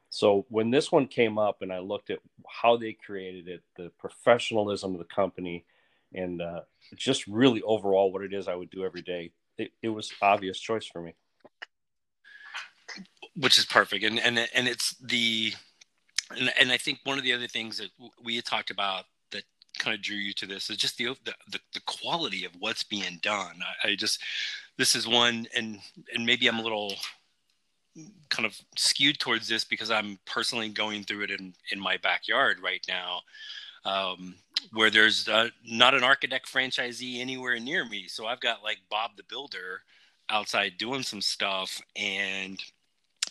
so 0.10 0.46
when 0.50 0.72
this 0.72 0.91
one 0.91 1.08
came 1.08 1.38
up 1.38 1.62
and 1.62 1.72
I 1.72 1.79
looked 1.79 2.10
at 2.10 2.20
how 2.48 2.77
they 2.77 2.94
created 2.94 3.48
it, 3.48 3.63
the 3.75 3.91
professionalism 4.00 4.94
of 4.94 5.00
the 5.00 5.06
company, 5.06 5.65
and 6.13 6.41
uh, 6.41 6.62
just 6.96 7.27
really 7.27 7.62
overall 7.63 8.12
what 8.12 8.24
it 8.24 8.34
is 8.34 8.48
I 8.48 8.56
would 8.56 8.70
do 8.70 8.86
every 8.86 9.01
day, 9.01 9.32
it, 9.58 9.72
it 9.82 9.89
was 9.89 10.13
obvious 10.22 10.60
choice 10.60 10.86
for 10.86 11.01
me. 11.01 11.13
Which 13.39 13.58
is 13.58 13.65
perfect, 13.65 14.03
and 14.03 14.20
and 14.20 14.39
and 14.53 14.67
it's 14.67 14.96
the, 14.96 15.53
and, 16.32 16.51
and 16.60 16.72
I 16.72 16.77
think 16.77 17.00
one 17.03 17.20
of 17.20 17.24
the 17.24 17.34
other 17.34 17.48
things 17.48 17.77
that 17.77 17.89
we 18.24 18.36
had 18.36 18.46
talked 18.46 18.72
about 18.72 19.06
that 19.32 19.44
kind 19.77 19.94
of 19.94 20.01
drew 20.01 20.17
you 20.17 20.34
to 20.34 20.48
this 20.48 20.70
is 20.72 20.77
just 20.77 20.98
the 20.98 21.15
the, 21.24 21.34
the, 21.51 21.60
the 21.74 21.82
quality 21.82 22.46
of 22.46 22.53
what's 22.60 22.84
being 22.84 23.20
done. 23.22 23.60
I, 23.84 23.89
I 23.89 23.96
just 23.96 24.20
this 24.77 24.96
is 24.96 25.08
one, 25.08 25.48
and 25.56 25.79
and 26.13 26.25
maybe 26.25 26.48
I'm 26.48 26.60
a 26.60 26.63
little 26.63 26.96
kind 28.29 28.46
of 28.46 28.60
skewed 28.75 29.20
towards 29.20 29.48
this 29.48 29.63
because 29.63 29.91
I'm 29.91 30.20
personally 30.25 30.70
going 30.70 31.03
through 31.03 31.24
it 31.24 31.32
in, 31.32 31.53
in 31.72 31.79
my 31.79 31.98
backyard 31.98 32.58
right 32.63 32.86
now, 32.88 33.22
um, 33.86 34.36
where 34.74 34.89
there's 34.89 35.27
uh, 35.27 35.50
not 35.65 35.94
an 35.94 36.01
Archadeck 36.01 36.44
franchisee 36.46 37.20
anywhere 37.20 37.60
near 37.60 37.86
me. 37.86 38.08
So 38.08 38.25
I've 38.25 38.39
got 38.39 38.63
like 38.63 38.79
Bob 38.89 39.12
the 39.17 39.24
Builder 39.24 39.82
outside 40.29 40.74
doing 40.77 41.03
some 41.03 41.22
stuff, 41.22 41.82
and 41.96 42.62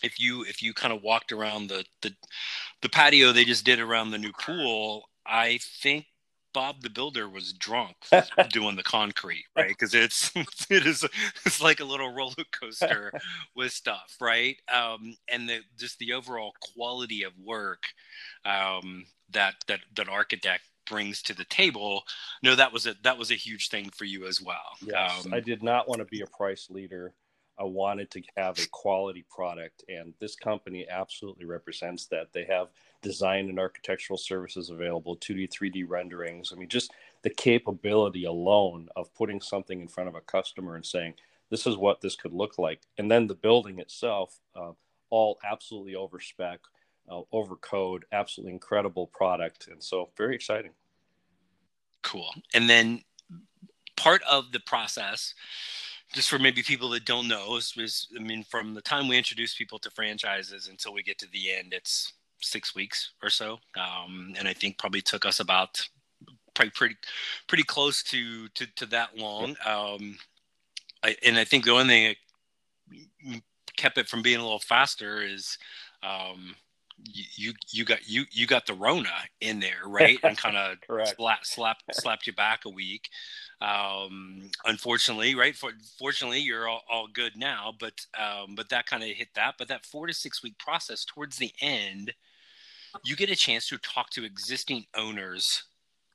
if 0.03 0.19
you 0.19 0.43
if 0.43 0.61
you 0.61 0.73
kind 0.73 0.93
of 0.93 1.01
walked 1.01 1.31
around 1.31 1.67
the 1.67 1.85
the 2.01 2.13
the 2.81 2.89
patio 2.89 3.31
they 3.31 3.45
just 3.45 3.65
did 3.65 3.79
around 3.79 4.11
the 4.11 4.17
new 4.17 4.31
pool, 4.33 5.09
I 5.25 5.59
think 5.81 6.05
Bob 6.53 6.81
the 6.81 6.89
Builder 6.89 7.29
was 7.29 7.53
drunk 7.53 7.95
doing 8.51 8.75
the 8.75 8.83
concrete, 8.83 9.45
right? 9.55 9.69
Because 9.69 9.93
it's 9.93 10.31
it 10.69 10.85
is 10.87 11.05
it's 11.45 11.61
like 11.61 11.79
a 11.79 11.85
little 11.85 12.13
roller 12.13 12.33
coaster 12.51 13.11
with 13.55 13.71
stuff, 13.71 14.15
right? 14.19 14.57
Um, 14.73 15.15
and 15.31 15.47
the 15.47 15.59
just 15.77 15.99
the 15.99 16.13
overall 16.13 16.53
quality 16.73 17.23
of 17.23 17.33
work 17.37 17.83
um, 18.45 19.05
that 19.31 19.55
that 19.67 19.81
that 19.95 20.07
Archadeck 20.07 20.59
brings 20.89 21.21
to 21.23 21.35
the 21.35 21.45
table. 21.45 22.03
No, 22.41 22.55
that 22.55 22.73
was 22.73 22.87
a 22.87 22.95
that 23.03 23.17
was 23.17 23.29
a 23.29 23.35
huge 23.35 23.69
thing 23.69 23.89
for 23.91 24.05
you 24.05 24.25
as 24.25 24.41
well. 24.41 24.77
Yes, 24.81 25.25
um, 25.25 25.33
I 25.33 25.39
did 25.39 25.61
not 25.61 25.87
want 25.87 25.99
to 25.99 26.05
be 26.05 26.21
a 26.21 26.27
price 26.27 26.69
leader. 26.69 27.13
I 27.59 27.63
wanted 27.63 28.11
to 28.11 28.21
have 28.35 28.59
a 28.59 28.67
quality 28.71 29.25
product, 29.29 29.83
and 29.89 30.13
this 30.19 30.35
company 30.35 30.87
absolutely 30.89 31.45
represents 31.45 32.05
that. 32.07 32.31
They 32.31 32.45
have 32.45 32.67
design 33.01 33.49
and 33.49 33.59
architectural 33.59 34.17
services 34.17 34.69
available, 34.69 35.17
2D, 35.17 35.49
3D 35.49 35.85
renderings. 35.87 36.51
I 36.51 36.55
mean, 36.55 36.69
just 36.69 36.91
the 37.23 37.29
capability 37.29 38.25
alone 38.25 38.89
of 38.95 39.13
putting 39.15 39.41
something 39.41 39.81
in 39.81 39.87
front 39.87 40.09
of 40.09 40.15
a 40.15 40.21
customer 40.21 40.75
and 40.75 40.85
saying, 40.85 41.15
this 41.49 41.65
is 41.65 41.77
what 41.77 42.01
this 42.01 42.15
could 42.15 42.33
look 42.33 42.57
like. 42.57 42.81
And 42.97 43.09
then 43.09 43.27
the 43.27 43.35
building 43.35 43.79
itself, 43.79 44.39
uh, 44.55 44.71
all 45.09 45.39
absolutely 45.43 45.95
over 45.95 46.19
spec, 46.19 46.59
uh, 47.09 47.21
over 47.31 47.55
code, 47.55 48.05
absolutely 48.11 48.53
incredible 48.53 49.07
product. 49.07 49.67
And 49.67 49.81
so, 49.81 50.09
very 50.17 50.35
exciting. 50.35 50.71
Cool. 52.03 52.29
And 52.53 52.69
then 52.69 53.03
part 53.95 54.21
of 54.23 54.51
the 54.51 54.59
process, 54.59 55.33
just 56.13 56.29
for 56.29 56.39
maybe 56.39 56.63
people 56.63 56.89
that 56.89 57.05
don't 57.05 57.27
know, 57.27 57.57
is, 57.57 57.73
is 57.77 58.07
I 58.17 58.21
mean, 58.21 58.43
from 58.43 58.73
the 58.73 58.81
time 58.81 59.07
we 59.07 59.17
introduce 59.17 59.55
people 59.55 59.79
to 59.79 59.91
franchises 59.91 60.67
until 60.67 60.93
we 60.93 61.03
get 61.03 61.17
to 61.19 61.27
the 61.31 61.51
end, 61.51 61.73
it's 61.73 62.13
six 62.41 62.75
weeks 62.75 63.13
or 63.21 63.29
so, 63.29 63.59
um, 63.77 64.33
and 64.37 64.47
I 64.47 64.53
think 64.53 64.77
probably 64.77 65.01
took 65.01 65.25
us 65.25 65.39
about 65.39 65.81
probably 66.53 66.71
pretty 66.71 66.95
pretty 67.47 67.63
close 67.63 68.03
to 68.03 68.47
to, 68.49 68.67
to 68.75 68.85
that 68.87 69.17
long. 69.17 69.55
Um, 69.65 70.17
I, 71.03 71.15
and 71.25 71.37
I 71.37 71.43
think 71.43 71.65
the 71.65 71.71
only 71.71 71.87
thing 71.87 72.15
that 73.25 73.41
kept 73.77 73.97
it 73.97 74.07
from 74.07 74.21
being 74.21 74.39
a 74.39 74.43
little 74.43 74.59
faster 74.59 75.21
is 75.21 75.57
um, 76.03 76.55
you 77.03 77.53
you 77.69 77.85
got 77.85 78.07
you 78.07 78.25
you 78.31 78.47
got 78.47 78.65
the 78.65 78.73
Rona 78.73 79.09
in 79.41 79.59
there, 79.59 79.81
right? 79.85 80.19
And 80.23 80.37
kind 80.37 80.57
of 80.57 80.77
slap 81.15 81.45
slap 81.45 81.77
slapped 81.91 82.27
you 82.27 82.33
back 82.33 82.65
a 82.65 82.69
week. 82.69 83.09
Um, 83.59 84.51
unfortunately, 84.65 85.33
right? 85.35 85.55
For, 85.55 85.71
fortunately, 85.97 86.39
you're 86.39 86.67
all, 86.67 86.83
all 86.91 87.07
good 87.11 87.35
now, 87.35 87.73
but 87.79 88.05
um, 88.17 88.55
but 88.55 88.69
that 88.69 88.85
kind 88.85 89.03
of 89.03 89.09
hit 89.09 89.29
that. 89.35 89.55
But 89.57 89.67
that 89.69 89.85
four 89.85 90.07
to 90.07 90.13
six 90.13 90.43
week 90.43 90.57
process 90.59 91.05
towards 91.05 91.37
the 91.37 91.51
end, 91.61 92.13
you 93.03 93.15
get 93.15 93.29
a 93.29 93.35
chance 93.35 93.67
to 93.69 93.77
talk 93.77 94.09
to 94.11 94.23
existing 94.23 94.85
owners 94.95 95.63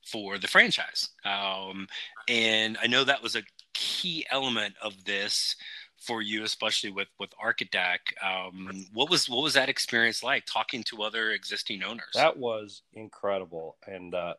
for 0.05 0.37
the 0.37 0.47
franchise. 0.47 1.09
Um, 1.25 1.87
and 2.27 2.77
I 2.81 2.87
know 2.87 3.03
that 3.03 3.23
was 3.23 3.35
a 3.35 3.43
key 3.73 4.25
element 4.29 4.75
of 4.81 5.03
this 5.05 5.55
for 6.03 6.21
you, 6.21 6.43
especially 6.43 6.91
with 6.91 7.07
with 7.19 7.31
Archadeck. 7.43 7.99
Um, 8.23 8.85
what 8.93 9.09
was 9.09 9.29
what 9.29 9.43
was 9.43 9.53
that 9.53 9.69
experience 9.69 10.23
like 10.23 10.45
talking 10.45 10.83
to 10.85 11.03
other 11.03 11.31
existing 11.31 11.83
owners? 11.83 12.11
That 12.13 12.37
was 12.37 12.81
incredible, 12.93 13.77
and 13.87 14.13
uh, 14.13 14.33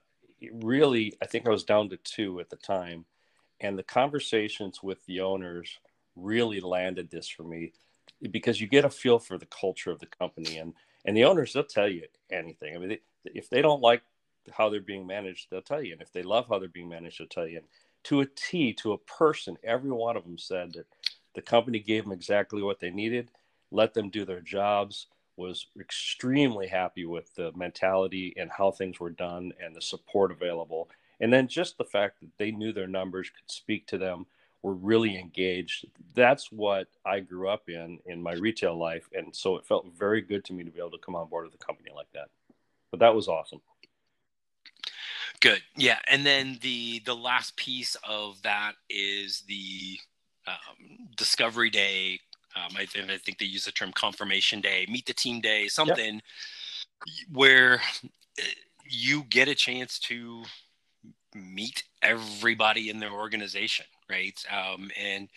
really, 0.53 1.15
I 1.23 1.27
think 1.27 1.47
I 1.47 1.51
was 1.51 1.65
down 1.65 1.89
to 1.91 1.97
two 1.99 2.41
at 2.41 2.51
the 2.51 2.57
time, 2.57 3.05
and 3.61 3.79
the 3.79 3.83
conversations 3.83 4.83
with 4.83 5.05
the 5.07 5.21
owners 5.21 5.79
really 6.17 6.61
landed 6.61 7.11
this 7.11 7.29
for 7.29 7.43
me 7.43 7.73
because 8.31 8.61
you 8.61 8.67
get 8.67 8.85
a 8.85 8.91
feel 8.91 9.19
for 9.19 9.39
the 9.39 9.47
culture 9.47 9.91
of 9.91 9.99
the 9.99 10.07
company 10.07 10.59
and 10.59 10.73
and 11.05 11.17
the 11.17 11.25
owners 11.25 11.53
they'll 11.53 11.65
tell 11.65 11.89
you 11.89 12.05
anything 12.31 12.75
i 12.75 12.79
mean 12.79 12.89
they, 12.91 13.01
if 13.25 13.51
they 13.51 13.61
don't 13.61 13.83
like 13.83 14.03
how 14.53 14.69
they're 14.69 14.81
being 14.81 15.07
managed 15.07 15.49
they'll 15.51 15.61
tell 15.61 15.83
you 15.83 15.93
and 15.93 16.03
if 16.03 16.13
they 16.13 16.23
love 16.23 16.47
how 16.49 16.59
they're 16.59 16.69
being 16.69 16.89
managed 16.89 17.19
they'll 17.19 17.27
tell 17.27 17.47
you 17.47 17.59
and 17.59 17.67
to 18.05 18.21
a 18.21 18.27
t 18.37 18.73
to 18.73 18.93
a 18.93 18.99
person 18.99 19.57
every 19.65 19.91
one 19.91 20.17
of 20.17 20.25
them 20.25 20.39
said 20.39 20.73
that 20.73 20.87
the 21.35 21.43
company 21.43 21.79
gave 21.79 22.05
them 22.05 22.13
exactly 22.13 22.63
what 22.63 22.81
they 22.81 22.91
needed 22.91 23.31
let 23.71 23.95
them 23.95 24.11
do 24.11 24.25
their 24.25 24.41
jobs 24.41 25.07
was 25.37 25.67
extremely 25.81 26.69
happy 26.69 27.05
with 27.05 27.35
the 27.35 27.51
mentality 27.57 28.33
and 28.37 28.51
how 28.51 28.71
things 28.71 29.01
were 29.01 29.11
done 29.11 29.53
and 29.63 29.75
the 29.75 29.83
support 29.83 30.31
available 30.31 30.89
and 31.21 31.33
then 31.33 31.49
just 31.49 31.79
the 31.79 31.85
fact 31.85 32.21
that 32.21 32.31
they 32.39 32.51
knew 32.51 32.73
their 32.73 32.87
numbers 32.87 33.31
could 33.31 33.51
speak 33.51 33.87
to 33.87 33.99
them 33.99 34.27
were 34.65 34.75
really 34.75 35.19
engaged. 35.19 35.87
That's 36.15 36.51
what 36.51 36.89
I 37.05 37.21
grew 37.21 37.49
up 37.49 37.69
in 37.69 37.99
in 38.07 38.23
my 38.23 38.33
retail 38.33 38.77
life, 38.77 39.09
and 39.13 39.35
so 39.37 39.57
it 39.57 39.67
felt 39.67 39.87
very 39.97 40.23
good 40.23 40.45
to 40.47 40.55
me 40.55 40.65
to 40.65 40.71
be 40.71 40.79
able 40.79 40.91
to 40.93 40.99
come 40.99 41.15
on 41.15 41.29
board 41.29 41.45
with 41.45 41.55
a 41.55 41.65
company 41.65 41.91
like 41.95 42.11
that. 42.15 42.29
But 42.91 43.01
that 43.01 43.15
was 43.15 43.29
awesome. 43.29 43.61
Good, 45.41 45.63
yeah. 45.77 45.99
And 46.09 46.25
then 46.25 46.59
the 46.63 47.01
the 47.01 47.15
last 47.15 47.57
piece 47.57 47.95
of 48.05 48.41
that 48.43 48.73
is 48.89 49.45
the 49.47 49.99
um, 50.47 51.09
discovery 51.17 51.71
day. 51.71 52.21
Um, 52.57 52.77
I, 52.77 52.83
I, 52.83 53.19
think 53.19 53.39
they 53.39 53.47
use 53.47 53.65
the 53.65 53.73
term 53.73 53.93
confirmation 53.93 54.61
day, 54.61 54.87
meet 54.89 55.07
the 55.07 55.13
team 55.13 55.41
day, 55.41 55.67
something 55.67 56.15
yep. 56.15 56.23
where 57.33 57.81
uh, 58.05 58.45
you 58.89 59.25
get 59.25 59.49
a 59.49 59.57
chance 59.57 59.99
to 60.01 60.45
meet 61.35 61.83
everybody 62.01 62.91
in 62.91 63.01
their 63.01 63.11
organization 63.11 63.87
right? 64.09 64.45
Um, 64.51 64.91
and 65.01 65.29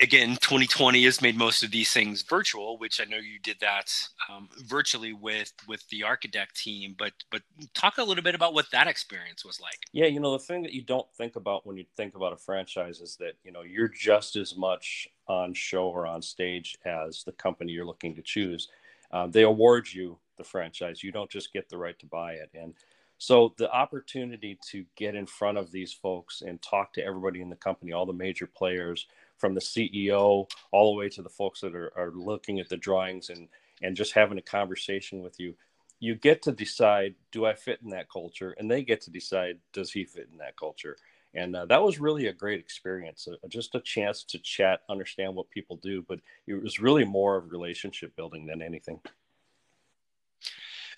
again, 0.00 0.30
2020 0.40 1.04
has 1.04 1.22
made 1.22 1.36
most 1.36 1.62
of 1.62 1.70
these 1.70 1.90
things 1.90 2.22
virtual, 2.22 2.78
which 2.78 3.00
I 3.00 3.04
know 3.04 3.16
you 3.16 3.38
did 3.38 3.58
that 3.60 3.92
um, 4.30 4.48
virtually 4.66 5.12
with 5.12 5.52
with 5.66 5.88
the 5.88 6.00
Archadeck 6.00 6.52
team. 6.54 6.94
But 6.98 7.12
but 7.30 7.42
talk 7.74 7.98
a 7.98 8.04
little 8.04 8.22
bit 8.22 8.34
about 8.34 8.54
what 8.54 8.70
that 8.72 8.86
experience 8.86 9.44
was 9.44 9.60
like. 9.60 9.78
Yeah, 9.92 10.06
you 10.06 10.20
know, 10.20 10.32
the 10.32 10.38
thing 10.38 10.62
that 10.62 10.72
you 10.72 10.82
don't 10.82 11.10
think 11.16 11.36
about 11.36 11.66
when 11.66 11.76
you 11.76 11.84
think 11.96 12.14
about 12.14 12.32
a 12.32 12.36
franchise 12.36 13.00
is 13.00 13.16
that 13.16 13.34
you 13.44 13.52
know 13.52 13.62
you're 13.62 13.88
just 13.88 14.36
as 14.36 14.56
much 14.56 15.08
on 15.26 15.54
show 15.54 15.86
or 15.86 16.06
on 16.06 16.20
stage 16.20 16.76
as 16.84 17.22
the 17.24 17.32
company 17.32 17.72
you're 17.72 17.86
looking 17.86 18.14
to 18.14 18.22
choose. 18.22 18.68
Um, 19.10 19.30
they 19.30 19.42
award 19.42 19.92
you 19.92 20.18
the 20.38 20.44
franchise. 20.44 21.02
You 21.02 21.12
don't 21.12 21.30
just 21.30 21.52
get 21.52 21.68
the 21.68 21.78
right 21.78 21.98
to 21.98 22.06
buy 22.06 22.32
it, 22.32 22.50
and 22.54 22.74
so 23.22 23.54
the 23.56 23.70
opportunity 23.70 24.58
to 24.70 24.84
get 24.96 25.14
in 25.14 25.26
front 25.26 25.56
of 25.56 25.70
these 25.70 25.92
folks 25.92 26.42
and 26.42 26.60
talk 26.60 26.92
to 26.92 27.04
everybody 27.04 27.40
in 27.40 27.50
the 27.50 27.54
company, 27.54 27.92
all 27.92 28.04
the 28.04 28.12
major 28.12 28.48
players, 28.48 29.06
from 29.36 29.54
the 29.54 29.60
CEO 29.60 30.50
all 30.72 30.92
the 30.92 30.98
way 30.98 31.08
to 31.08 31.22
the 31.22 31.28
folks 31.28 31.60
that 31.60 31.72
are, 31.76 31.92
are 31.96 32.10
looking 32.10 32.58
at 32.58 32.68
the 32.68 32.76
drawings 32.76 33.30
and 33.30 33.46
and 33.80 33.96
just 33.96 34.12
having 34.12 34.38
a 34.38 34.42
conversation 34.42 35.22
with 35.22 35.38
you, 35.38 35.54
you 36.00 36.16
get 36.16 36.42
to 36.42 36.50
decide, 36.50 37.14
do 37.30 37.46
I 37.46 37.54
fit 37.54 37.78
in 37.84 37.90
that 37.90 38.10
culture? 38.10 38.56
And 38.58 38.68
they 38.68 38.82
get 38.82 39.00
to 39.02 39.10
decide, 39.10 39.58
does 39.72 39.92
he 39.92 40.04
fit 40.04 40.28
in 40.32 40.38
that 40.38 40.56
culture? 40.56 40.96
And 41.32 41.54
uh, 41.54 41.66
that 41.66 41.82
was 41.82 42.00
really 42.00 42.26
a 42.26 42.32
great 42.32 42.58
experience, 42.58 43.28
uh, 43.28 43.46
just 43.46 43.76
a 43.76 43.80
chance 43.80 44.24
to 44.24 44.38
chat, 44.40 44.80
understand 44.88 45.36
what 45.36 45.50
people 45.50 45.76
do. 45.76 46.04
But 46.08 46.18
it 46.48 46.60
was 46.60 46.80
really 46.80 47.04
more 47.04 47.36
of 47.36 47.52
relationship 47.52 48.16
building 48.16 48.46
than 48.46 48.62
anything. 48.62 49.00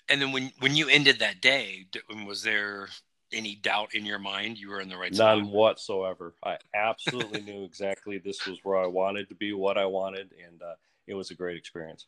And 0.09 0.21
then 0.21 0.31
when 0.31 0.51
when 0.59 0.75
you 0.75 0.87
ended 0.87 1.19
that 1.19 1.41
day, 1.41 1.85
was 2.25 2.43
there 2.43 2.89
any 3.33 3.55
doubt 3.55 3.93
in 3.93 4.05
your 4.05 4.19
mind 4.19 4.57
you 4.57 4.69
were 4.69 4.79
in 4.79 4.89
the 4.89 4.97
right 4.97 5.11
None 5.11 5.45
spot? 5.45 5.53
whatsoever. 5.53 6.35
I 6.43 6.57
absolutely 6.73 7.41
knew 7.41 7.63
exactly 7.63 8.17
this 8.17 8.45
was 8.45 8.59
where 8.63 8.77
I 8.77 8.87
wanted 8.87 9.29
to 9.29 9.35
be, 9.35 9.53
what 9.53 9.77
I 9.77 9.85
wanted, 9.85 10.31
and 10.45 10.61
uh, 10.61 10.75
it 11.07 11.15
was 11.15 11.31
a 11.31 11.35
great 11.35 11.57
experience. 11.57 12.05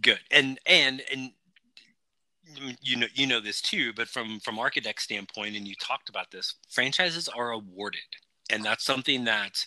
Good, 0.00 0.20
and 0.30 0.58
and 0.66 1.02
and 1.12 1.32
you 2.80 2.96
know 2.96 3.06
you 3.14 3.26
know 3.26 3.40
this 3.40 3.60
too, 3.60 3.92
but 3.92 4.08
from 4.08 4.40
from 4.40 4.56
Archadeck 4.56 4.98
standpoint, 5.00 5.56
and 5.56 5.66
you 5.66 5.74
talked 5.76 6.08
about 6.08 6.30
this, 6.30 6.54
franchises 6.68 7.28
are 7.28 7.52
awarded, 7.52 8.00
and 8.50 8.64
that's 8.64 8.84
something 8.84 9.24
that 9.24 9.64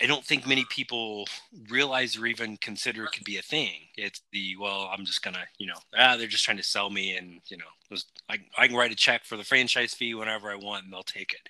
I 0.00 0.06
don't 0.06 0.24
think 0.24 0.46
many 0.46 0.64
people 0.70 1.26
realize 1.68 2.16
or 2.16 2.26
even 2.26 2.56
consider 2.56 3.04
it 3.04 3.12
could 3.12 3.24
be 3.24 3.36
a 3.36 3.42
thing. 3.42 3.74
It's 3.96 4.22
the 4.32 4.56
well, 4.58 4.90
I'm 4.92 5.04
just 5.04 5.22
gonna, 5.22 5.44
you 5.58 5.66
know, 5.66 5.78
ah, 5.98 6.16
they're 6.16 6.26
just 6.26 6.44
trying 6.44 6.56
to 6.56 6.62
sell 6.62 6.90
me, 6.90 7.16
and 7.16 7.40
you 7.48 7.58
know, 7.58 7.96
I, 8.28 8.38
I 8.56 8.66
can 8.66 8.76
write 8.76 8.92
a 8.92 8.96
check 8.96 9.24
for 9.24 9.36
the 9.36 9.44
franchise 9.44 9.94
fee 9.94 10.14
whenever 10.14 10.50
I 10.50 10.56
want, 10.56 10.84
and 10.84 10.92
they'll 10.92 11.02
take 11.02 11.32
it. 11.32 11.48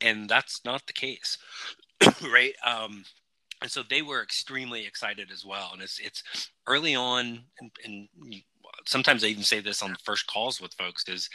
And 0.00 0.28
that's 0.28 0.64
not 0.64 0.86
the 0.86 0.92
case, 0.92 1.38
right? 2.32 2.54
Um, 2.66 3.04
and 3.62 3.70
so 3.70 3.82
they 3.82 4.02
were 4.02 4.22
extremely 4.22 4.86
excited 4.86 5.30
as 5.32 5.44
well. 5.44 5.70
And 5.72 5.82
it's 5.82 6.00
it's 6.00 6.50
early 6.66 6.94
on, 6.94 7.44
and, 7.60 7.70
and 7.84 8.08
sometimes 8.86 9.24
I 9.24 9.28
even 9.28 9.44
say 9.44 9.60
this 9.60 9.82
on 9.82 9.92
the 9.92 9.98
first 10.04 10.26
calls 10.26 10.60
with 10.60 10.74
folks 10.74 11.08
is 11.08 11.30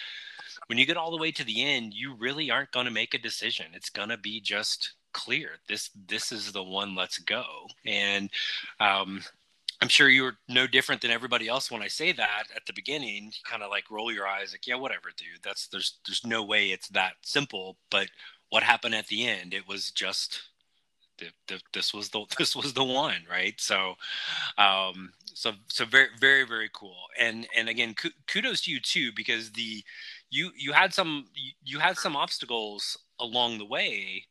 when 0.68 0.78
you 0.78 0.86
get 0.86 0.98
all 0.98 1.12
the 1.12 1.18
way 1.18 1.32
to 1.32 1.44
the 1.44 1.64
end, 1.64 1.94
you 1.94 2.16
really 2.16 2.52
aren't 2.52 2.72
going 2.72 2.86
to 2.86 2.92
make 2.92 3.14
a 3.14 3.20
decision. 3.20 3.68
It's 3.74 3.90
going 3.90 4.10
to 4.10 4.18
be 4.18 4.42
just 4.42 4.94
clear 5.14 5.52
this 5.68 5.90
this 6.08 6.32
is 6.32 6.52
the 6.52 6.64
one 6.64 6.96
let's 6.96 7.18
go 7.20 7.44
and 7.86 8.30
um, 8.80 9.22
i'm 9.82 9.88
sure 9.88 10.10
you're 10.10 10.38
no 10.48 10.68
different 10.68 11.02
than 11.02 11.12
everybody 11.12 11.48
else 11.48 11.72
when 11.72 11.82
i 11.82 11.88
say 11.88 12.12
that 12.12 12.46
at 12.56 12.66
the 12.66 12.74
beginning 12.74 13.26
you 13.26 13.32
kind 13.50 13.64
of 13.64 13.70
like 13.70 13.92
roll 13.92 14.12
your 14.12 14.28
eyes 14.28 14.52
like 14.52 14.68
yeah 14.68 14.76
whatever 14.76 15.10
dude 15.18 15.42
that's 15.44 15.68
there's 15.68 16.00
there's 16.06 16.26
no 16.26 16.44
way 16.44 16.68
it's 16.68 16.90
that 16.90 17.14
simple 17.22 17.78
but 17.90 18.08
what 18.50 18.64
happened 18.64 18.96
at 18.96 19.08
the 19.08 19.28
end 19.28 19.54
it 19.54 19.68
was 19.68 19.92
just 19.92 20.50
this 21.74 21.94
was 21.94 22.10
the 22.10 22.26
this 22.38 22.56
was 22.56 22.74
the 22.74 22.84
one, 22.84 23.26
right? 23.30 23.60
So, 23.60 23.96
um, 24.58 25.12
so 25.34 25.54
so 25.68 25.86
very 25.86 26.08
very 26.20 26.46
very 26.46 26.70
cool. 26.74 26.98
And 27.20 27.48
and 27.58 27.70
again, 27.70 27.96
kudos 28.28 28.62
to 28.62 28.72
you 28.72 28.80
too 28.80 29.12
because 29.16 29.52
the 29.52 29.84
you 30.30 30.52
you 30.56 30.74
had 30.74 30.94
some 30.94 31.26
you 31.64 31.80
had 31.80 31.98
some 31.98 32.16
obstacles 32.16 32.98
along 33.20 33.58
the 33.58 33.66
way 33.66 34.26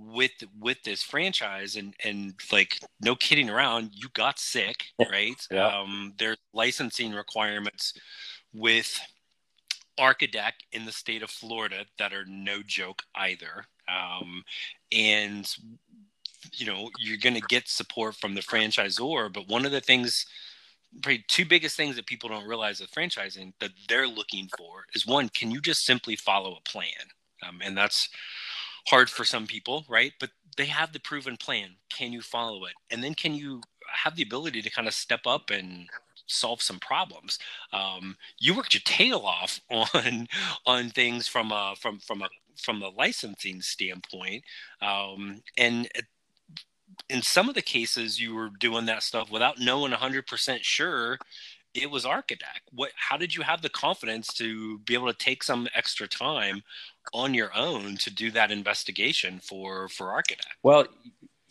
with 0.00 0.30
with 0.60 0.80
this 0.84 1.02
franchise 1.02 1.74
and 1.74 1.94
and 2.04 2.34
like 2.52 2.78
no 3.00 3.16
kidding 3.16 3.50
around 3.50 3.90
you 3.92 4.08
got 4.14 4.38
sick 4.38 4.84
right 5.10 5.44
yeah. 5.50 5.66
um 5.66 6.14
there's 6.18 6.36
licensing 6.54 7.12
requirements 7.12 7.94
with 8.54 9.00
Archadeck 9.98 10.52
in 10.72 10.86
the 10.86 10.92
state 10.92 11.22
of 11.22 11.30
Florida 11.30 11.84
that 11.98 12.12
are 12.12 12.24
no 12.26 12.62
joke 12.62 13.02
either. 13.16 13.64
Um, 13.88 14.44
and 14.92 15.52
you 16.52 16.66
know 16.66 16.90
you're 16.98 17.18
going 17.18 17.34
to 17.34 17.40
get 17.48 17.68
support 17.68 18.14
from 18.14 18.34
the 18.34 18.40
franchisor, 18.40 19.32
but 19.32 19.48
one 19.48 19.66
of 19.66 19.72
the 19.72 19.80
things, 19.80 20.26
probably 21.02 21.24
two 21.28 21.44
biggest 21.44 21.76
things 21.76 21.96
that 21.96 22.06
people 22.06 22.28
don't 22.28 22.46
realize 22.46 22.80
with 22.80 22.92
franchising 22.92 23.52
that 23.60 23.70
they're 23.88 24.06
looking 24.06 24.48
for 24.56 24.84
is 24.94 25.06
one, 25.06 25.28
can 25.30 25.50
you 25.50 25.60
just 25.60 25.84
simply 25.84 26.16
follow 26.16 26.56
a 26.56 26.68
plan? 26.68 26.88
Um, 27.46 27.60
and 27.62 27.76
that's 27.76 28.08
hard 28.88 29.10
for 29.10 29.24
some 29.24 29.46
people, 29.46 29.84
right? 29.88 30.12
But 30.20 30.30
they 30.56 30.66
have 30.66 30.92
the 30.92 31.00
proven 31.00 31.36
plan. 31.36 31.70
Can 31.90 32.12
you 32.12 32.20
follow 32.22 32.64
it? 32.64 32.74
And 32.90 33.02
then 33.02 33.14
can 33.14 33.34
you 33.34 33.60
have 34.04 34.16
the 34.16 34.22
ability 34.22 34.62
to 34.62 34.70
kind 34.70 34.88
of 34.88 34.94
step 34.94 35.20
up 35.26 35.50
and 35.50 35.88
solve 36.26 36.62
some 36.62 36.78
problems. 36.78 37.38
Um, 37.72 38.16
you 38.38 38.54
worked 38.54 38.74
your 38.74 38.82
tail 38.84 39.20
off 39.20 39.60
on 39.70 40.28
on 40.66 40.90
things 40.90 41.26
from 41.26 41.52
a 41.52 41.74
from 41.78 41.98
from 41.98 42.22
a 42.22 42.28
from 42.56 42.80
the 42.80 42.90
licensing 42.90 43.62
standpoint, 43.62 44.42
um, 44.82 45.42
and 45.56 45.88
in 47.08 47.22
some 47.22 47.48
of 47.48 47.54
the 47.54 47.62
cases 47.62 48.20
you 48.20 48.34
were 48.34 48.50
doing 48.58 48.86
that 48.86 49.02
stuff 49.02 49.30
without 49.30 49.58
knowing 49.60 49.92
100% 49.92 50.58
sure 50.62 51.18
it 51.74 51.90
was 51.90 52.04
Archadeck. 52.04 52.60
What? 52.72 52.90
How 52.96 53.16
did 53.16 53.34
you 53.34 53.42
have 53.42 53.62
the 53.62 53.68
confidence 53.68 54.28
to 54.34 54.78
be 54.80 54.94
able 54.94 55.06
to 55.12 55.18
take 55.18 55.42
some 55.42 55.68
extra 55.74 56.08
time 56.08 56.62
on 57.12 57.34
your 57.34 57.54
own 57.54 57.96
to 57.98 58.10
do 58.10 58.30
that 58.32 58.50
investigation 58.50 59.40
for 59.40 59.88
for 59.88 60.08
Archadeck? 60.08 60.46
Well, 60.62 60.86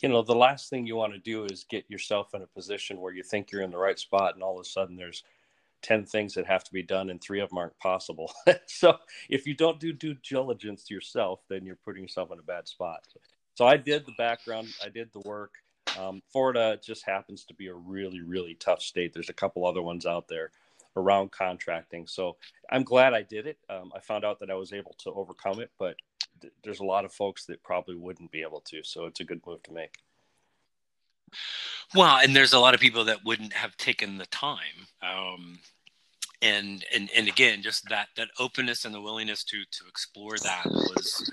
you 0.02 0.10
know, 0.10 0.22
the 0.22 0.36
last 0.36 0.70
thing 0.70 0.86
you 0.86 0.96
want 0.96 1.14
to 1.14 1.20
do 1.20 1.46
is 1.46 1.66
get 1.70 1.90
yourself 1.90 2.34
in 2.34 2.42
a 2.42 2.48
position 2.48 3.02
where 3.02 3.14
you 3.14 3.24
think 3.24 3.52
you're 3.52 3.64
in 3.64 3.72
the 3.72 3.78
right 3.78 3.98
spot 3.98 4.36
and 4.36 4.44
all 4.44 4.60
of 4.60 4.62
a 4.62 4.70
sudden 4.70 4.96
there's 4.96 5.24
10 5.82 6.06
things 6.06 6.34
that 6.34 6.46
have 6.46 6.64
to 6.64 6.74
be 6.74 6.84
done 6.84 7.10
and 7.10 7.22
three 7.22 7.40
of 7.40 7.50
them 7.50 7.58
aren't 7.58 7.78
possible. 7.80 8.32
so 8.68 8.98
if 9.30 9.48
you 9.48 9.56
don't 9.56 9.80
do 9.80 9.94
due 9.94 10.16
diligence 10.16 10.90
yourself, 10.90 11.42
then 11.50 11.66
you're 11.66 11.78
putting 11.84 12.04
yourself 12.04 12.32
in 12.32 12.40
a 12.40 12.44
bad 12.44 12.68
spot. 12.68 13.08
So 13.56 13.66
I 13.66 13.78
did 13.78 14.06
the 14.06 14.14
background, 14.18 14.68
I 14.86 14.90
did 14.90 15.12
the 15.14 15.22
work. 15.22 15.56
Um, 16.00 16.22
Florida 16.32 16.80
just 16.84 17.06
happens 17.06 17.44
to 17.46 17.54
be 17.56 17.68
a 17.68 17.74
really, 17.74 18.22
really 18.22 18.54
tough 18.56 18.82
state. 18.82 19.14
There's 19.14 19.30
a 19.30 19.34
couple 19.34 19.66
other 19.66 19.82
ones 19.82 20.06
out 20.06 20.28
there 20.28 20.52
around 20.98 21.32
contracting. 21.32 22.08
So 22.08 22.36
I'm 22.70 22.84
glad 22.84 23.14
I 23.14 23.22
did 23.22 23.48
it. 23.48 23.58
Um, 23.70 23.92
I 23.96 24.00
found 24.00 24.26
out 24.26 24.40
that 24.40 24.50
I 24.50 24.56
was 24.56 24.74
able 24.74 24.96
to 25.00 25.12
overcome 25.12 25.60
it, 25.60 25.72
but 25.80 25.96
there's 26.64 26.80
a 26.80 26.86
lot 26.86 27.06
of 27.06 27.12
folks 27.14 27.46
that 27.46 27.64
probably 27.64 27.96
wouldn't 27.96 28.32
be 28.32 28.42
able 28.42 28.62
to. 28.62 28.84
So 28.84 29.06
it's 29.06 29.20
a 29.20 29.24
good 29.24 29.42
move 29.46 29.64
to 29.64 29.74
make. 29.74 29.96
Well, 31.96 32.18
and 32.18 32.36
there's 32.36 32.54
a 32.54 32.60
lot 32.60 32.74
of 32.74 32.80
people 32.80 33.06
that 33.06 33.24
wouldn't 33.24 33.54
have 33.54 33.76
taken 33.78 34.18
the 34.18 34.26
time. 34.28 34.88
Um, 35.02 35.60
and 36.42 36.86
and 36.94 37.10
and 37.16 37.28
again, 37.28 37.62
just 37.62 37.90
that 37.90 38.10
that 38.16 38.30
openness 38.40 38.86
and 38.86 38.94
the 38.94 39.02
willingness 39.02 39.44
to 39.46 39.64
to 39.72 39.88
explore 39.88 40.38
that 40.38 40.66
was 40.66 41.32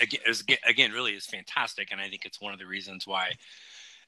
again, 0.00 0.58
again 0.66 0.92
really 0.92 1.12
is 1.12 1.26
fantastic. 1.26 1.90
And 1.90 2.00
I 2.00 2.08
think 2.08 2.26
it's 2.26 2.40
one 2.40 2.52
of 2.52 2.58
the 2.58 2.66
reasons 2.66 3.06
why 3.06 3.32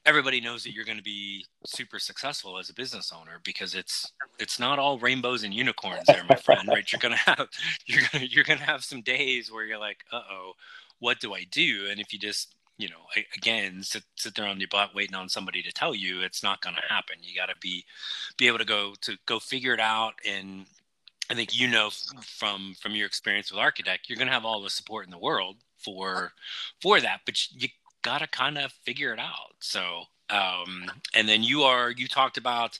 everybody 0.05 0.39
knows 0.39 0.63
that 0.63 0.73
you're 0.73 0.85
going 0.85 0.97
to 0.97 1.03
be 1.03 1.45
super 1.65 1.99
successful 1.99 2.57
as 2.57 2.69
a 2.69 2.73
business 2.73 3.11
owner 3.15 3.39
because 3.43 3.73
it's 3.73 4.11
it's 4.39 4.59
not 4.59 4.79
all 4.79 4.99
rainbows 4.99 5.43
and 5.43 5.53
unicorns 5.53 6.05
there 6.07 6.23
my 6.29 6.35
friend 6.35 6.67
right? 6.67 6.91
You're 6.91 6.99
going 6.99 7.13
to 7.13 7.17
have 7.17 7.47
you're 7.85 8.03
going 8.11 8.25
to 8.25 8.31
you're 8.31 8.43
going 8.43 8.59
to 8.59 8.65
have 8.65 8.83
some 8.83 9.01
days 9.01 9.51
where 9.51 9.65
you're 9.65 9.79
like 9.79 10.03
uh-oh 10.11 10.53
what 10.99 11.19
do 11.19 11.33
i 11.33 11.43
do? 11.51 11.87
And 11.89 11.99
if 11.99 12.13
you 12.13 12.19
just 12.19 12.55
you 12.77 12.89
know 12.89 13.05
again 13.35 13.81
sit 13.83 14.03
sit 14.15 14.35
there 14.35 14.47
on 14.47 14.59
your 14.59 14.69
butt 14.69 14.93
waiting 14.93 15.15
on 15.15 15.29
somebody 15.29 15.61
to 15.61 15.71
tell 15.71 15.95
you 15.95 16.21
it's 16.21 16.43
not 16.43 16.61
going 16.61 16.75
to 16.75 16.93
happen. 16.93 17.15
You 17.21 17.35
got 17.35 17.47
to 17.47 17.55
be 17.61 17.85
be 18.37 18.47
able 18.47 18.59
to 18.59 18.65
go 18.65 18.93
to 19.01 19.17
go 19.25 19.39
figure 19.39 19.73
it 19.73 19.79
out. 19.79 20.13
And 20.27 20.65
i 21.29 21.33
think 21.33 21.59
you 21.59 21.67
know 21.67 21.89
from 22.21 22.75
from 22.79 22.93
your 22.93 23.07
experience 23.07 23.51
with 23.51 23.59
Archadeck 23.59 23.97
you're 24.07 24.17
going 24.17 24.27
to 24.27 24.33
have 24.33 24.45
all 24.45 24.61
the 24.61 24.69
support 24.69 25.05
in 25.05 25.11
the 25.11 25.17
world 25.17 25.55
for 25.77 26.33
for 26.81 27.01
that. 27.01 27.21
But 27.25 27.35
you 27.51 27.69
got 28.05 28.19
to 28.19 28.27
kind 28.27 28.57
of 28.59 28.71
figure 28.71 29.11
it 29.11 29.19
out. 29.19 29.55
So, 29.59 30.03
um, 30.29 30.85
and 31.15 31.27
then 31.27 31.41
you 31.41 31.63
are, 31.63 31.89
you 31.89 32.07
talked 32.07 32.37
about 32.37 32.77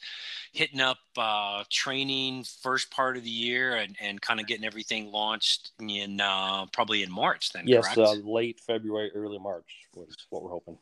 hitting 0.54 0.80
up 0.80 1.00
uh, 1.18 1.64
training 1.70 2.46
first 2.62 2.92
part 2.92 3.18
of 3.18 3.24
the 3.24 3.30
year 3.30 3.76
and, 3.76 3.96
and 4.00 4.22
kind 4.22 4.40
of 4.40 4.46
getting 4.46 4.66
everything 4.66 5.12
launched 5.12 5.72
in 5.80 6.22
uh, 6.22 6.68
probably 6.68 7.02
in 7.02 7.12
March 7.12 7.52
then, 7.54 7.68
yes, 7.68 7.98
uh, 7.98 8.14
late 8.24 8.60
February, 8.60 9.12
early 9.16 9.40
March 9.40 9.88
was 9.96 10.16
what 10.30 10.44
we're 10.44 10.52
hoping. 10.52 10.78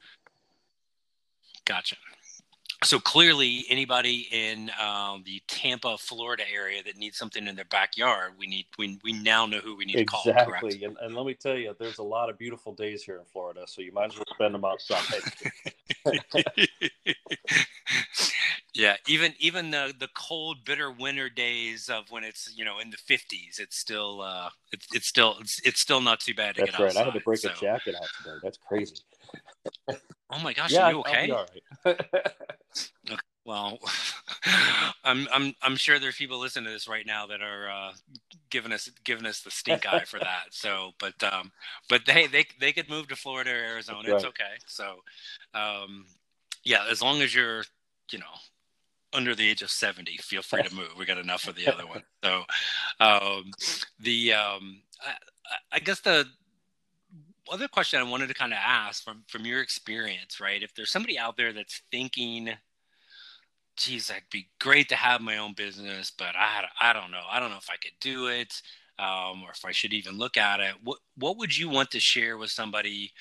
Gotcha 1.65 1.95
so 2.83 2.99
clearly 2.99 3.65
anybody 3.69 4.27
in 4.31 4.69
um, 4.81 5.23
the 5.25 5.41
tampa 5.47 5.97
florida 5.97 6.43
area 6.51 6.81
that 6.83 6.97
needs 6.97 7.17
something 7.17 7.47
in 7.47 7.55
their 7.55 7.65
backyard 7.65 8.33
we 8.37 8.47
need 8.47 8.65
we, 8.77 8.99
we 9.03 9.13
now 9.13 9.45
know 9.45 9.59
who 9.59 9.75
we 9.75 9.85
need 9.85 9.97
exactly. 9.97 10.31
to 10.31 10.33
call 10.33 10.67
exactly 10.67 10.83
and, 10.83 10.97
and 11.01 11.15
let 11.15 11.25
me 11.25 11.33
tell 11.33 11.57
you 11.57 11.75
there's 11.79 11.97
a 11.99 12.03
lot 12.03 12.29
of 12.29 12.37
beautiful 12.37 12.73
days 12.73 13.03
here 13.03 13.17
in 13.17 13.25
florida 13.25 13.63
so 13.67 13.81
you 13.81 13.91
might 13.91 14.11
as 14.11 14.15
well 14.17 14.25
spend 14.33 14.53
them 14.53 14.65
outside 14.65 15.03
yeah 18.73 18.95
even 19.07 19.33
even 19.39 19.71
the 19.71 19.93
the 19.99 20.09
cold 20.15 20.57
bitter 20.65 20.91
winter 20.91 21.29
days 21.29 21.89
of 21.89 22.05
when 22.09 22.23
it's 22.23 22.51
you 22.55 22.65
know 22.65 22.79
in 22.79 22.89
the 22.89 22.97
50s 22.97 23.59
it's 23.59 23.77
still 23.77 24.21
uh 24.21 24.49
it's, 24.71 24.87
it's 24.93 25.07
still 25.07 25.35
it's, 25.39 25.59
it's 25.63 25.79
still 25.79 26.01
not 26.01 26.19
too 26.19 26.33
bad 26.33 26.55
to 26.55 26.61
that's 26.61 26.71
get 26.71 26.79
right 26.79 26.87
outside, 26.87 27.01
i 27.01 27.05
had 27.05 27.13
to 27.13 27.19
break 27.19 27.39
so. 27.39 27.49
a 27.49 27.53
jacket 27.53 27.95
out 27.95 28.07
today 28.23 28.37
that's 28.41 28.57
crazy 28.57 28.95
oh 30.31 30.39
my 30.43 30.53
gosh 30.53 30.71
yeah, 30.71 30.85
are 30.85 30.91
you 30.91 30.99
okay 30.99 31.31
right. 31.31 31.51
okay. 33.11 33.17
Well, 33.45 33.77
I'm 35.03 35.27
I'm 35.31 35.53
I'm 35.61 35.75
sure 35.75 35.99
there's 35.99 36.15
people 36.15 36.39
listening 36.39 36.65
to 36.65 36.71
this 36.71 36.87
right 36.87 37.05
now 37.05 37.27
that 37.27 37.41
are 37.41 37.69
uh, 37.69 37.91
giving 38.49 38.71
us 38.71 38.89
giving 39.03 39.25
us 39.25 39.41
the 39.41 39.51
stink 39.51 39.85
eye 39.85 40.05
for 40.05 40.19
that. 40.21 40.45
So, 40.51 40.91
but 40.99 41.21
um, 41.23 41.51
but 41.89 42.05
they 42.05 42.27
they 42.27 42.45
they 42.59 42.71
could 42.71 42.89
move 42.89 43.09
to 43.09 43.15
Florida 43.15 43.51
or 43.51 43.55
Arizona. 43.55 44.07
Right. 44.07 44.15
It's 44.15 44.25
okay. 44.25 44.53
So, 44.65 44.95
um, 45.53 46.05
yeah, 46.63 46.85
as 46.89 47.01
long 47.01 47.21
as 47.21 47.35
you're 47.35 47.63
you 48.11 48.19
know 48.19 48.25
under 49.13 49.35
the 49.35 49.47
age 49.47 49.61
of 49.61 49.69
70 49.69 50.17
feel 50.17 50.41
free 50.41 50.63
to 50.63 50.73
move 50.73 50.89
we 50.97 51.05
got 51.05 51.19
enough 51.19 51.47
of 51.47 51.55
the 51.55 51.71
other 51.71 51.85
one 51.85 52.01
so 52.23 52.41
um, 52.99 53.51
the 53.99 54.33
um, 54.33 54.81
I, 54.99 55.13
I, 55.73 55.79
guess 55.79 55.99
the 55.99 56.25
other 57.51 57.67
question 57.67 57.99
i 57.99 58.03
wanted 58.03 58.27
to 58.27 58.33
kind 58.33 58.53
of 58.53 58.59
ask 58.61 59.03
from 59.03 59.23
from 59.27 59.45
your 59.45 59.61
experience 59.61 60.39
right 60.39 60.63
if 60.63 60.73
there's 60.75 60.91
somebody 60.91 61.17
out 61.17 61.37
there 61.37 61.53
that's 61.53 61.81
thinking 61.91 62.49
geez, 63.77 64.07
that'd 64.07 64.23
be 64.31 64.49
great 64.59 64.89
to 64.89 64.95
have 64.95 65.21
my 65.21 65.37
own 65.37 65.53
business, 65.53 66.11
but 66.11 66.35
I, 66.35 66.65
I 66.79 66.93
don't 66.93 67.11
know. 67.11 67.23
I 67.29 67.39
don't 67.39 67.49
know 67.49 67.57
if 67.57 67.69
I 67.69 67.77
could 67.77 67.93
do 67.99 68.27
it, 68.27 68.61
um, 68.99 69.43
or 69.43 69.51
if 69.51 69.65
I 69.65 69.71
should 69.71 69.93
even 69.93 70.17
look 70.17 70.37
at 70.37 70.59
it. 70.59 70.75
What, 70.83 70.99
what 71.17 71.37
would 71.37 71.57
you 71.57 71.69
want 71.69 71.91
to 71.91 71.99
share 71.99 72.37
with 72.37 72.51
somebody 72.51 73.11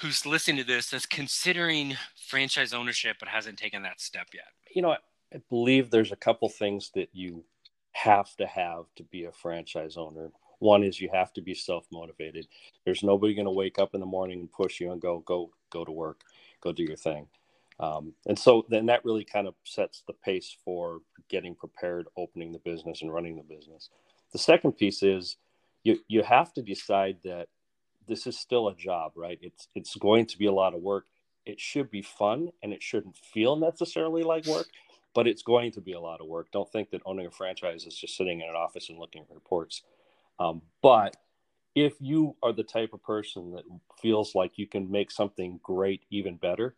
who's 0.00 0.26
listening 0.26 0.58
to 0.58 0.64
this 0.64 0.90
that's 0.90 1.06
considering 1.06 1.96
franchise 2.28 2.72
ownership 2.72 3.16
but 3.20 3.28
hasn't 3.28 3.58
taken 3.58 3.82
that 3.82 4.00
step 4.00 4.28
yet? 4.34 4.48
You 4.74 4.82
know, 4.82 4.92
I 4.92 5.40
believe 5.48 5.90
there's 5.90 6.12
a 6.12 6.16
couple 6.16 6.48
things 6.48 6.90
that 6.94 7.08
you 7.12 7.44
have 7.92 8.34
to 8.36 8.46
have 8.46 8.84
to 8.96 9.04
be 9.04 9.24
a 9.24 9.32
franchise 9.32 9.96
owner. 9.96 10.32
One 10.62 10.84
is 10.84 11.00
you 11.00 11.10
have 11.12 11.32
to 11.34 11.42
be 11.42 11.54
self 11.54 11.86
motivated. 11.90 12.46
There's 12.84 13.02
nobody 13.02 13.34
going 13.34 13.46
to 13.46 13.50
wake 13.50 13.80
up 13.80 13.94
in 13.94 14.00
the 14.00 14.06
morning 14.06 14.40
and 14.40 14.52
push 14.52 14.80
you 14.80 14.92
and 14.92 15.02
go, 15.02 15.18
go, 15.26 15.50
go 15.70 15.84
to 15.84 15.90
work, 15.90 16.20
go 16.60 16.72
do 16.72 16.84
your 16.84 16.96
thing. 16.96 17.26
Um, 17.80 18.14
and 18.26 18.38
so 18.38 18.64
then 18.68 18.86
that 18.86 19.04
really 19.04 19.24
kind 19.24 19.48
of 19.48 19.54
sets 19.64 20.04
the 20.06 20.12
pace 20.12 20.56
for 20.64 21.00
getting 21.28 21.56
prepared, 21.56 22.06
opening 22.16 22.52
the 22.52 22.60
business, 22.60 23.02
and 23.02 23.12
running 23.12 23.36
the 23.36 23.42
business. 23.42 23.90
The 24.30 24.38
second 24.38 24.72
piece 24.74 25.02
is 25.02 25.36
you 25.82 25.98
you 26.06 26.22
have 26.22 26.52
to 26.54 26.62
decide 26.62 27.18
that 27.24 27.48
this 28.06 28.28
is 28.28 28.38
still 28.38 28.68
a 28.68 28.74
job, 28.76 29.12
right? 29.16 29.40
It's 29.42 29.66
it's 29.74 29.96
going 29.96 30.26
to 30.26 30.38
be 30.38 30.46
a 30.46 30.52
lot 30.52 30.74
of 30.74 30.80
work. 30.80 31.06
It 31.44 31.58
should 31.58 31.90
be 31.90 32.02
fun, 32.02 32.50
and 32.62 32.72
it 32.72 32.84
shouldn't 32.84 33.16
feel 33.16 33.56
necessarily 33.56 34.22
like 34.22 34.46
work, 34.46 34.68
but 35.12 35.26
it's 35.26 35.42
going 35.42 35.72
to 35.72 35.80
be 35.80 35.94
a 35.94 36.00
lot 36.00 36.20
of 36.20 36.28
work. 36.28 36.52
Don't 36.52 36.70
think 36.70 36.90
that 36.90 37.02
owning 37.04 37.26
a 37.26 37.32
franchise 37.32 37.84
is 37.84 37.96
just 37.96 38.16
sitting 38.16 38.42
in 38.42 38.48
an 38.48 38.54
office 38.54 38.90
and 38.90 38.98
looking 39.00 39.22
at 39.22 39.34
reports. 39.34 39.82
Um, 40.38 40.62
but 40.82 41.16
if 41.74 41.94
you 42.00 42.36
are 42.42 42.52
the 42.52 42.62
type 42.62 42.92
of 42.92 43.02
person 43.02 43.52
that 43.52 43.64
feels 44.00 44.34
like 44.34 44.58
you 44.58 44.66
can 44.66 44.90
make 44.90 45.10
something 45.10 45.60
great 45.62 46.02
even 46.10 46.36
better, 46.36 46.74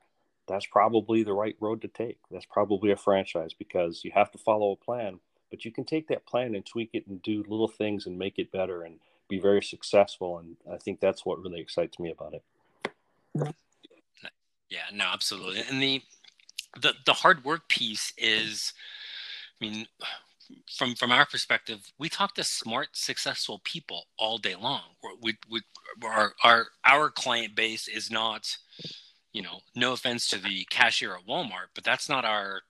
that's 0.46 0.66
probably 0.66 1.22
the 1.22 1.32
right 1.32 1.56
road 1.60 1.82
to 1.82 1.88
take. 1.88 2.18
That's 2.30 2.46
probably 2.46 2.90
a 2.90 2.96
franchise 2.96 3.54
because 3.54 4.04
you 4.04 4.12
have 4.14 4.30
to 4.32 4.38
follow 4.38 4.72
a 4.72 4.84
plan, 4.84 5.20
but 5.50 5.64
you 5.64 5.72
can 5.72 5.84
take 5.84 6.08
that 6.08 6.26
plan 6.26 6.54
and 6.54 6.64
tweak 6.64 6.90
it 6.92 7.06
and 7.06 7.22
do 7.22 7.44
little 7.48 7.68
things 7.68 8.06
and 8.06 8.18
make 8.18 8.38
it 8.38 8.52
better 8.52 8.82
and 8.82 8.98
be 9.28 9.38
very 9.38 9.62
successful. 9.62 10.38
And 10.38 10.56
I 10.70 10.76
think 10.76 11.00
that's 11.00 11.24
what 11.24 11.42
really 11.42 11.60
excites 11.60 11.98
me 11.98 12.10
about 12.10 12.34
it. 12.34 12.42
Yeah, 14.68 14.86
no, 14.92 15.04
absolutely. 15.04 15.62
And 15.68 15.80
the 15.82 16.02
the 16.80 16.94
the 17.06 17.12
hard 17.12 17.44
work 17.44 17.68
piece 17.68 18.12
is, 18.18 18.72
I 19.60 19.64
mean, 19.64 19.86
from 20.76 20.94
from 20.94 21.12
our 21.12 21.26
perspective, 21.26 21.92
we 21.98 22.08
talk 22.08 22.34
to 22.34 22.44
smart, 22.44 22.88
successful 22.92 23.60
people 23.64 24.04
all 24.18 24.38
day 24.38 24.54
long. 24.54 24.82
We 25.20 25.36
we 25.50 25.62
our 26.04 26.34
our 26.42 26.66
our 26.84 27.10
client 27.10 27.54
base 27.54 27.88
is 27.88 28.10
not, 28.10 28.56
you 29.32 29.42
know, 29.42 29.60
no 29.74 29.92
offense 29.92 30.28
to 30.30 30.38
the 30.38 30.64
cashier 30.70 31.14
at 31.14 31.26
Walmart, 31.26 31.68
but 31.74 31.84
that's 31.84 32.08
not 32.08 32.24
our 32.24 32.62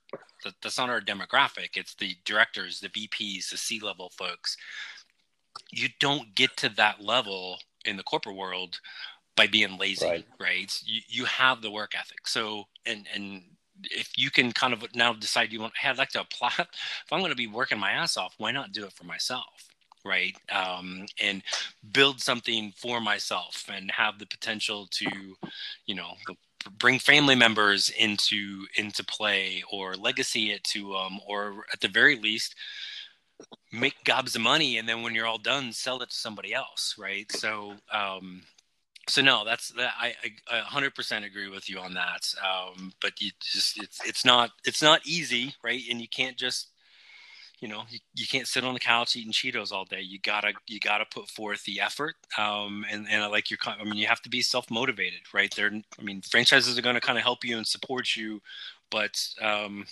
that's 0.61 0.77
not 0.77 0.89
our 0.89 1.01
demographic. 1.01 1.75
It's 1.75 1.95
the 1.95 2.15
directors, 2.25 2.79
the 2.79 2.89
VPs, 2.89 3.49
the 3.49 3.57
C 3.57 3.79
level 3.79 4.11
folks. 4.17 4.57
You 5.71 5.89
don't 5.99 6.35
get 6.35 6.55
to 6.57 6.69
that 6.69 7.01
level 7.01 7.57
in 7.85 7.97
the 7.97 8.03
corporate 8.03 8.35
world 8.35 8.79
by 9.35 9.47
being 9.47 9.77
lazy, 9.77 10.05
right? 10.05 10.25
right? 10.39 10.81
You 10.85 11.01
you 11.07 11.25
have 11.25 11.61
the 11.61 11.71
work 11.71 11.93
ethic. 11.95 12.27
So 12.27 12.65
and 12.85 13.07
and 13.13 13.43
if 13.83 14.11
you 14.17 14.31
can 14.31 14.51
kind 14.51 14.73
of 14.73 14.83
now 14.95 15.13
decide 15.13 15.51
you 15.51 15.61
want, 15.61 15.73
hey, 15.77 15.89
I'd 15.89 15.97
like 15.97 16.09
to 16.09 16.21
apply. 16.21 16.51
If 16.59 17.11
I'm 17.11 17.19
going 17.19 17.31
to 17.31 17.35
be 17.35 17.47
working 17.47 17.79
my 17.79 17.91
ass 17.91 18.17
off, 18.17 18.35
why 18.37 18.51
not 18.51 18.71
do 18.71 18.85
it 18.85 18.93
for 18.93 19.03
myself? 19.05 19.69
Right. 20.03 20.35
Um, 20.51 21.05
and 21.19 21.41
build 21.91 22.21
something 22.21 22.73
for 22.75 23.01
myself 23.01 23.65
and 23.71 23.89
have 23.91 24.19
the 24.19 24.27
potential 24.27 24.87
to, 24.91 25.05
you 25.85 25.95
know, 25.95 26.13
bring 26.79 26.99
family 26.99 27.35
members 27.35 27.89
into 27.91 28.65
into 28.75 29.03
play 29.03 29.63
or 29.71 29.95
legacy 29.95 30.51
it 30.51 30.63
to 30.63 30.93
them 30.93 31.19
or 31.27 31.65
at 31.73 31.79
the 31.79 31.87
very 31.87 32.17
least 32.17 32.55
make 33.71 34.03
gobs 34.03 34.35
of 34.35 34.41
money 34.41 34.77
and 34.77 34.87
then 34.87 35.01
when 35.01 35.13
you're 35.13 35.27
all 35.27 35.37
done 35.37 35.71
sell 35.71 36.01
it 36.01 36.09
to 36.09 36.15
somebody 36.15 36.53
else 36.53 36.95
right 36.97 37.31
so 37.31 37.73
um 37.91 38.41
so 39.07 39.21
no 39.21 39.43
that's 39.45 39.69
that 39.69 39.93
I, 39.99 40.13
I 40.49 40.61
100% 40.61 41.25
agree 41.25 41.49
with 41.49 41.69
you 41.69 41.79
on 41.79 41.93
that 41.93 42.33
um, 42.43 42.93
but 43.01 43.19
you 43.21 43.31
just 43.41 43.81
it's 43.81 43.99
it's 44.05 44.25
not 44.25 44.51
it's 44.65 44.81
not 44.81 45.05
easy 45.05 45.53
right 45.63 45.81
and 45.89 46.01
you 46.01 46.07
can't 46.07 46.37
just 46.37 46.69
you 47.59 47.67
know 47.67 47.83
you, 47.89 47.99
you 48.15 48.27
can't 48.27 48.47
sit 48.47 48.63
on 48.63 48.73
the 48.73 48.79
couch 48.79 49.15
eating 49.15 49.31
cheetos 49.31 49.71
all 49.71 49.85
day 49.85 50.01
you 50.01 50.19
gotta 50.19 50.53
you 50.67 50.79
gotta 50.79 51.05
put 51.13 51.29
forth 51.29 51.63
the 51.63 51.79
effort 51.79 52.15
um, 52.37 52.85
and 52.89 53.07
and 53.09 53.31
like 53.31 53.49
your 53.49 53.59
i 53.65 53.83
mean 53.83 53.95
you 53.95 54.07
have 54.07 54.21
to 54.21 54.29
be 54.29 54.41
self-motivated 54.41 55.21
right 55.33 55.53
there 55.55 55.71
i 55.99 56.03
mean 56.03 56.21
franchises 56.21 56.77
are 56.77 56.81
going 56.81 56.95
to 56.95 57.01
kind 57.01 57.17
of 57.17 57.23
help 57.23 57.43
you 57.45 57.57
and 57.57 57.65
support 57.67 58.15
you 58.15 58.41
but 58.91 59.27
um, 59.41 59.85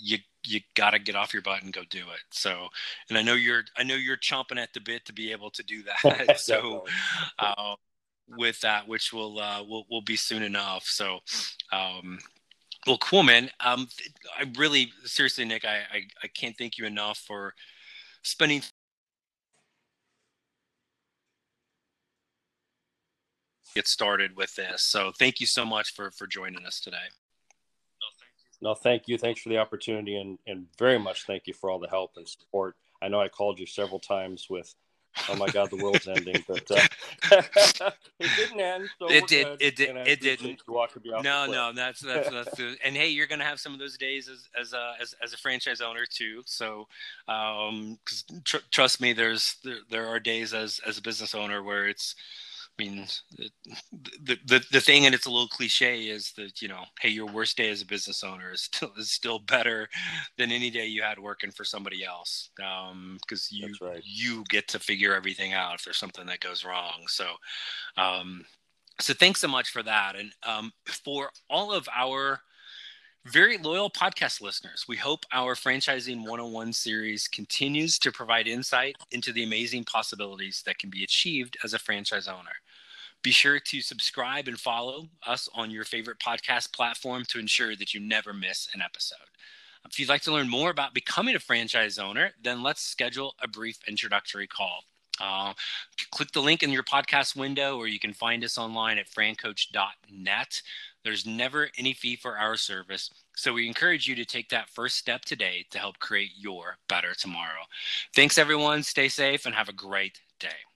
you 0.00 0.18
you 0.44 0.60
got 0.74 0.90
to 0.90 0.98
get 0.98 1.14
off 1.14 1.32
your 1.32 1.42
butt 1.42 1.62
and 1.62 1.72
go 1.72 1.82
do 1.90 1.98
it. 1.98 2.20
So, 2.30 2.68
and 3.08 3.18
I 3.18 3.22
know 3.22 3.34
you're 3.34 3.64
I 3.76 3.82
know 3.82 3.94
you're 3.94 4.16
chomping 4.16 4.58
at 4.58 4.72
the 4.72 4.80
bit 4.80 5.04
to 5.06 5.12
be 5.12 5.32
able 5.32 5.50
to 5.50 5.62
do 5.62 5.82
that. 5.82 6.38
so, 6.40 6.84
uh, 7.38 7.74
with 8.36 8.60
that, 8.60 8.86
which 8.86 9.12
will 9.12 9.38
uh, 9.38 9.62
will 9.62 9.86
will 9.90 10.02
be 10.02 10.16
soon 10.16 10.42
enough. 10.42 10.84
So, 10.84 11.20
um, 11.72 12.18
well, 12.86 12.98
cool, 12.98 13.22
man. 13.22 13.50
Um, 13.60 13.88
I 14.38 14.50
really 14.56 14.92
seriously, 15.04 15.44
Nick, 15.44 15.64
I, 15.64 15.78
I 15.92 16.02
I 16.22 16.28
can't 16.28 16.56
thank 16.56 16.78
you 16.78 16.86
enough 16.86 17.18
for 17.18 17.54
spending 18.22 18.62
get 23.74 23.86
started 23.86 24.36
with 24.36 24.54
this. 24.56 24.82
So, 24.82 25.12
thank 25.18 25.40
you 25.40 25.46
so 25.46 25.64
much 25.64 25.94
for 25.94 26.10
for 26.10 26.26
joining 26.26 26.66
us 26.66 26.80
today. 26.80 26.96
No, 28.60 28.74
thank 28.74 29.06
you. 29.06 29.18
Thanks 29.18 29.40
for 29.40 29.48
the 29.48 29.58
opportunity, 29.58 30.16
and 30.16 30.38
and 30.46 30.66
very 30.78 30.98
much 30.98 31.24
thank 31.26 31.46
you 31.46 31.54
for 31.54 31.70
all 31.70 31.78
the 31.78 31.88
help 31.88 32.12
and 32.16 32.28
support. 32.28 32.76
I 33.00 33.08
know 33.08 33.20
I 33.20 33.28
called 33.28 33.60
you 33.60 33.66
several 33.66 34.00
times 34.00 34.48
with 34.50 34.74
oh 35.28 35.36
my 35.36 35.48
god, 35.48 35.70
the 35.70 35.76
world's 35.76 36.06
ending. 36.08 36.44
But 36.46 36.70
uh, 36.70 36.80
it 38.18 38.30
didn't 38.36 38.60
end. 38.60 38.88
So 38.98 39.10
it, 39.10 39.26
did, 39.26 39.46
it 39.60 39.76
did. 39.76 39.96
It 40.06 40.20
didn't. 40.20 40.60
No, 41.22 41.46
no, 41.46 41.72
that's 41.72 42.00
that's 42.00 42.30
that's. 42.30 42.60
and 42.84 42.96
hey, 42.96 43.08
you're 43.08 43.26
gonna 43.26 43.44
have 43.44 43.60
some 43.60 43.72
of 43.72 43.78
those 43.78 43.96
days 43.96 44.28
as 44.28 44.48
as 44.58 44.72
a 44.72 44.92
as, 45.00 45.14
as 45.22 45.32
a 45.32 45.36
franchise 45.36 45.80
owner 45.80 46.06
too. 46.06 46.42
So, 46.46 46.88
um, 47.28 47.98
tr- 48.44 48.58
trust 48.70 49.00
me, 49.00 49.12
there's 49.12 49.56
there, 49.64 49.78
there 49.90 50.06
are 50.06 50.20
days 50.20 50.54
as 50.54 50.80
as 50.86 50.98
a 50.98 51.02
business 51.02 51.34
owner 51.34 51.62
where 51.62 51.88
it's 51.88 52.14
I 52.78 52.84
mean, 52.84 53.06
the, 54.24 54.38
the 54.46 54.64
the 54.70 54.80
thing, 54.80 55.06
and 55.06 55.14
it's 55.14 55.26
a 55.26 55.30
little 55.30 55.48
cliche, 55.48 56.02
is 56.02 56.32
that 56.36 56.62
you 56.62 56.68
know, 56.68 56.84
hey, 57.00 57.08
your 57.08 57.26
worst 57.26 57.56
day 57.56 57.70
as 57.70 57.82
a 57.82 57.86
business 57.86 58.22
owner 58.22 58.52
is 58.52 58.62
still 58.62 58.92
is 58.96 59.10
still 59.10 59.40
better 59.40 59.88
than 60.36 60.52
any 60.52 60.70
day 60.70 60.86
you 60.86 61.02
had 61.02 61.18
working 61.18 61.50
for 61.50 61.64
somebody 61.64 62.04
else, 62.04 62.50
because 62.56 62.78
um, 62.92 63.18
you 63.50 63.74
right. 63.82 64.02
you 64.04 64.44
get 64.48 64.68
to 64.68 64.78
figure 64.78 65.14
everything 65.14 65.54
out 65.54 65.74
if 65.74 65.84
there's 65.84 65.98
something 65.98 66.26
that 66.26 66.40
goes 66.40 66.64
wrong. 66.64 67.04
So, 67.08 67.26
um, 67.96 68.44
so 69.00 69.12
thanks 69.12 69.40
so 69.40 69.48
much 69.48 69.70
for 69.70 69.82
that, 69.82 70.14
and 70.14 70.32
um, 70.46 70.72
for 70.86 71.30
all 71.50 71.72
of 71.72 71.88
our 71.94 72.40
very 73.26 73.58
loyal 73.58 73.90
podcast 73.90 74.40
listeners. 74.40 74.86
We 74.88 74.96
hope 74.96 75.24
our 75.32 75.54
Franchising 75.54 76.20
101 76.20 76.72
series 76.72 77.28
continues 77.28 77.98
to 77.98 78.12
provide 78.12 78.46
insight 78.46 78.96
into 79.10 79.32
the 79.32 79.44
amazing 79.44 79.84
possibilities 79.84 80.62
that 80.64 80.78
can 80.78 80.88
be 80.88 81.04
achieved 81.04 81.56
as 81.62 81.74
a 81.74 81.78
franchise 81.78 82.26
owner. 82.26 82.54
Be 83.22 83.30
sure 83.30 83.58
to 83.58 83.80
subscribe 83.80 84.48
and 84.48 84.58
follow 84.58 85.08
us 85.26 85.48
on 85.54 85.70
your 85.70 85.84
favorite 85.84 86.18
podcast 86.18 86.72
platform 86.72 87.24
to 87.28 87.38
ensure 87.38 87.74
that 87.76 87.92
you 87.92 88.00
never 88.00 88.32
miss 88.32 88.68
an 88.74 88.80
episode. 88.80 89.18
If 89.90 89.98
you'd 89.98 90.08
like 90.08 90.22
to 90.22 90.32
learn 90.32 90.48
more 90.48 90.70
about 90.70 90.94
becoming 90.94 91.34
a 91.34 91.40
franchise 91.40 91.98
owner, 91.98 92.30
then 92.42 92.62
let's 92.62 92.82
schedule 92.82 93.34
a 93.42 93.48
brief 93.48 93.78
introductory 93.88 94.46
call. 94.46 94.84
Uh, 95.20 95.52
click 96.12 96.30
the 96.32 96.42
link 96.42 96.62
in 96.62 96.70
your 96.70 96.82
podcast 96.82 97.34
window, 97.34 97.76
or 97.76 97.88
you 97.88 97.98
can 97.98 98.12
find 98.12 98.44
us 98.44 98.56
online 98.56 98.98
at 98.98 99.10
francoach.net. 99.10 100.62
There's 101.02 101.26
never 101.26 101.70
any 101.76 101.92
fee 101.92 102.16
for 102.16 102.38
our 102.38 102.56
service, 102.56 103.10
so 103.34 103.52
we 103.52 103.66
encourage 103.66 104.06
you 104.06 104.14
to 104.14 104.24
take 104.24 104.48
that 104.50 104.68
first 104.68 104.96
step 104.96 105.24
today 105.24 105.66
to 105.70 105.78
help 105.78 105.98
create 105.98 106.30
your 106.36 106.76
better 106.88 107.14
tomorrow. 107.14 107.62
Thanks, 108.14 108.38
everyone. 108.38 108.82
Stay 108.82 109.08
safe 109.08 109.46
and 109.46 109.54
have 109.54 109.68
a 109.68 109.72
great 109.72 110.20
day. 110.38 110.67